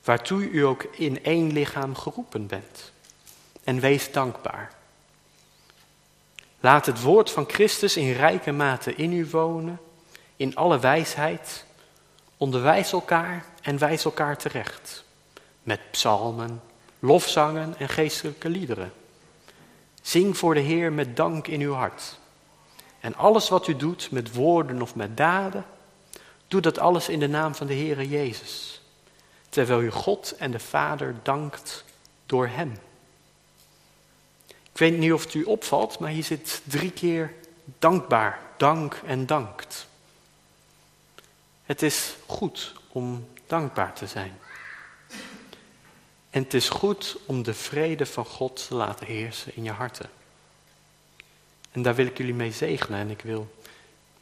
Waartoe 0.03 0.49
u 0.49 0.65
ook 0.65 0.83
in 0.83 1.23
één 1.23 1.51
lichaam 1.51 1.95
geroepen 1.95 2.47
bent. 2.47 2.91
En 3.63 3.79
wees 3.79 4.11
dankbaar. 4.11 4.71
Laat 6.59 6.85
het 6.85 7.01
woord 7.01 7.31
van 7.31 7.49
Christus 7.49 7.97
in 7.97 8.11
rijke 8.11 8.51
mate 8.51 8.95
in 8.95 9.13
u 9.13 9.27
wonen, 9.29 9.79
in 10.35 10.55
alle 10.55 10.79
wijsheid. 10.79 11.65
Onderwijs 12.37 12.91
elkaar 12.91 13.45
en 13.61 13.77
wijs 13.77 14.05
elkaar 14.05 14.37
terecht. 14.37 15.03
Met 15.63 15.79
psalmen, 15.91 16.61
lofzangen 16.99 17.75
en 17.77 17.89
geestelijke 17.89 18.49
liederen. 18.49 18.93
Zing 20.01 20.37
voor 20.37 20.53
de 20.53 20.59
Heer 20.59 20.93
met 20.93 21.15
dank 21.15 21.47
in 21.47 21.61
uw 21.61 21.73
hart. 21.73 22.19
En 22.99 23.15
alles 23.15 23.49
wat 23.49 23.67
u 23.67 23.75
doet 23.75 24.11
met 24.11 24.33
woorden 24.33 24.81
of 24.81 24.95
met 24.95 25.17
daden, 25.17 25.65
doe 26.47 26.61
dat 26.61 26.79
alles 26.79 27.09
in 27.09 27.19
de 27.19 27.27
naam 27.27 27.55
van 27.55 27.67
de 27.67 27.73
Heere 27.73 28.07
Jezus. 28.07 28.81
Terwijl 29.49 29.81
u 29.81 29.91
God 29.91 30.35
en 30.37 30.51
de 30.51 30.59
Vader 30.59 31.15
dankt 31.23 31.85
door 32.25 32.47
Hem. 32.47 32.79
Ik 34.47 34.77
weet 34.83 34.97
niet 34.97 35.13
of 35.13 35.23
het 35.23 35.33
u 35.33 35.43
opvalt, 35.43 35.99
maar 35.99 36.09
hier 36.09 36.23
zit 36.23 36.61
drie 36.63 36.91
keer 36.91 37.33
dankbaar, 37.79 38.39
dank 38.57 39.01
en 39.05 39.25
dankt. 39.25 39.87
Het 41.63 41.81
is 41.81 42.15
goed 42.25 42.73
om 42.87 43.27
dankbaar 43.47 43.93
te 43.93 44.07
zijn. 44.07 44.39
En 46.29 46.43
het 46.43 46.53
is 46.53 46.69
goed 46.69 47.17
om 47.25 47.43
de 47.43 47.53
vrede 47.53 48.05
van 48.05 48.25
God 48.25 48.67
te 48.67 48.75
laten 48.75 49.05
heersen 49.05 49.55
in 49.55 49.63
je 49.63 49.71
harten. 49.71 50.09
En 51.71 51.81
daar 51.81 51.95
wil 51.95 52.05
ik 52.05 52.17
jullie 52.17 52.33
mee 52.33 52.51
zegenen 52.51 52.99
en 52.99 53.09
ik 53.09 53.21
wil 53.21 53.55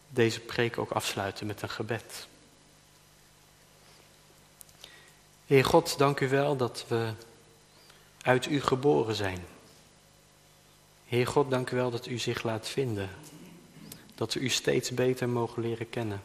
deze 0.10 0.40
preek 0.40 0.78
ook 0.78 0.92
afsluiten 0.92 1.48
met 1.48 1.62
een 1.62 1.70
gebed. 1.70 2.28
Heer 5.46 5.66
God, 5.66 5.98
dank 5.98 6.20
u 6.20 6.30
wel 6.30 6.56
dat 6.56 6.86
we 6.88 7.12
uit 8.22 8.46
u 8.46 8.62
geboren 8.62 9.16
zijn. 9.16 9.46
Heer 11.06 11.28
God, 11.28 11.50
dank 11.50 11.70
u 11.70 11.76
wel 11.76 11.92
dat 11.92 12.06
u 12.06 12.18
zich 12.18 12.44
laat 12.44 12.68
vinden. 12.68 13.10
Dat 14.16 14.34
we 14.34 14.40
u 14.40 14.50
steeds 14.50 14.92
beter 14.92 15.30
mogen 15.30 15.62
leren 15.62 15.90
kennen. 15.90 16.22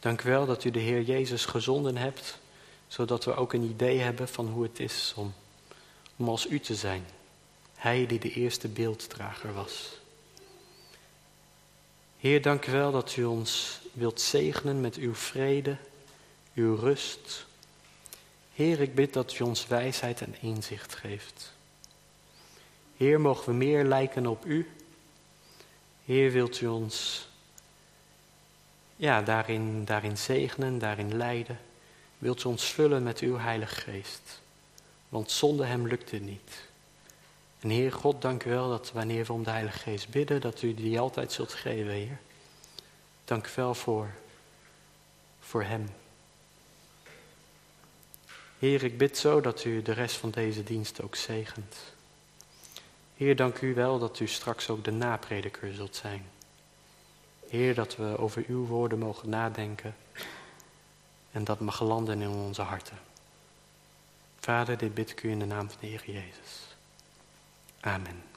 Dank 0.00 0.22
u 0.22 0.28
wel 0.28 0.46
dat 0.46 0.64
u 0.64 0.70
de 0.70 0.78
Heer 0.78 1.02
Jezus 1.02 1.44
gezonden 1.44 1.96
hebt, 1.96 2.38
zodat 2.86 3.24
we 3.24 3.34
ook 3.34 3.52
een 3.52 3.62
idee 3.62 3.98
hebben 3.98 4.28
van 4.28 4.48
hoe 4.48 4.62
het 4.62 4.80
is 4.80 5.12
om, 5.16 5.34
om 6.16 6.28
als 6.28 6.46
u 6.46 6.60
te 6.60 6.74
zijn. 6.74 7.06
Hij 7.84 8.06
die 8.06 8.18
de 8.18 8.32
eerste 8.32 8.68
beelddrager 8.68 9.54
was. 9.54 9.98
Heer, 12.18 12.42
dank 12.42 12.66
u 12.66 12.72
wel 12.72 12.92
dat 12.92 13.16
u 13.16 13.24
ons 13.24 13.80
wilt 13.92 14.20
zegenen 14.20 14.80
met 14.80 14.96
uw 14.96 15.14
vrede, 15.14 15.76
uw 16.54 16.74
rust. 16.74 17.46
Heer, 18.54 18.80
ik 18.80 18.94
bid 18.94 19.12
dat 19.12 19.38
u 19.38 19.44
ons 19.44 19.66
wijsheid 19.66 20.20
en 20.20 20.34
inzicht 20.40 20.94
geeft. 20.94 21.52
Heer, 22.96 23.20
mogen 23.20 23.46
we 23.46 23.52
meer 23.52 23.84
lijken 23.84 24.26
op 24.26 24.44
u. 24.44 24.70
Heer, 26.04 26.30
wilt 26.30 26.60
u 26.60 26.66
ons 26.66 27.28
ja, 28.96 29.22
daarin, 29.22 29.84
daarin 29.84 30.18
zegenen, 30.18 30.78
daarin 30.78 31.16
leiden. 31.16 31.58
Wilt 32.18 32.44
u 32.44 32.48
ons 32.48 32.64
vullen 32.64 33.02
met 33.02 33.18
uw 33.18 33.38
Heilige 33.38 33.80
Geest. 33.80 34.40
Want 35.08 35.30
zonder 35.30 35.66
hem 35.66 35.86
lukt 35.86 36.10
het 36.10 36.22
niet. 36.22 36.72
En 37.64 37.70
Heer 37.70 37.92
God, 37.92 38.22
dank 38.22 38.44
u 38.44 38.50
wel 38.50 38.68
dat 38.68 38.92
wanneer 38.92 39.24
we 39.24 39.32
om 39.32 39.44
de 39.44 39.50
Heilige 39.50 39.78
Geest 39.78 40.08
bidden, 40.08 40.40
dat 40.40 40.62
u 40.62 40.74
die 40.74 41.00
altijd 41.00 41.32
zult 41.32 41.52
geven, 41.52 41.92
Heer. 41.92 42.18
Dank 43.24 43.46
u 43.46 43.50
wel 43.54 43.74
voor, 43.74 44.10
voor 45.40 45.62
hem. 45.62 45.88
Heer, 48.58 48.82
ik 48.82 48.98
bid 48.98 49.18
zo 49.18 49.40
dat 49.40 49.64
u 49.64 49.82
de 49.82 49.92
rest 49.92 50.16
van 50.16 50.30
deze 50.30 50.62
dienst 50.62 51.02
ook 51.02 51.14
zegent. 51.14 51.76
Heer, 53.16 53.36
dank 53.36 53.60
u 53.60 53.74
wel 53.74 53.98
dat 53.98 54.20
u 54.20 54.26
straks 54.26 54.70
ook 54.70 54.84
de 54.84 54.92
naprediker 54.92 55.74
zult 55.74 55.96
zijn. 55.96 56.26
Heer, 57.48 57.74
dat 57.74 57.96
we 57.96 58.18
over 58.18 58.44
uw 58.46 58.66
woorden 58.66 58.98
mogen 58.98 59.28
nadenken 59.28 59.96
en 61.32 61.44
dat 61.44 61.60
mag 61.60 61.82
landen 61.82 62.20
in 62.20 62.28
onze 62.28 62.62
harten. 62.62 62.98
Vader, 64.40 64.78
dit 64.78 64.94
bid 64.94 65.10
ik 65.10 65.22
u 65.22 65.30
in 65.30 65.38
de 65.38 65.44
naam 65.44 65.70
van 65.70 65.78
de 65.80 65.86
Heer 65.86 66.02
Jezus. 66.06 66.63
Amen. 67.86 68.33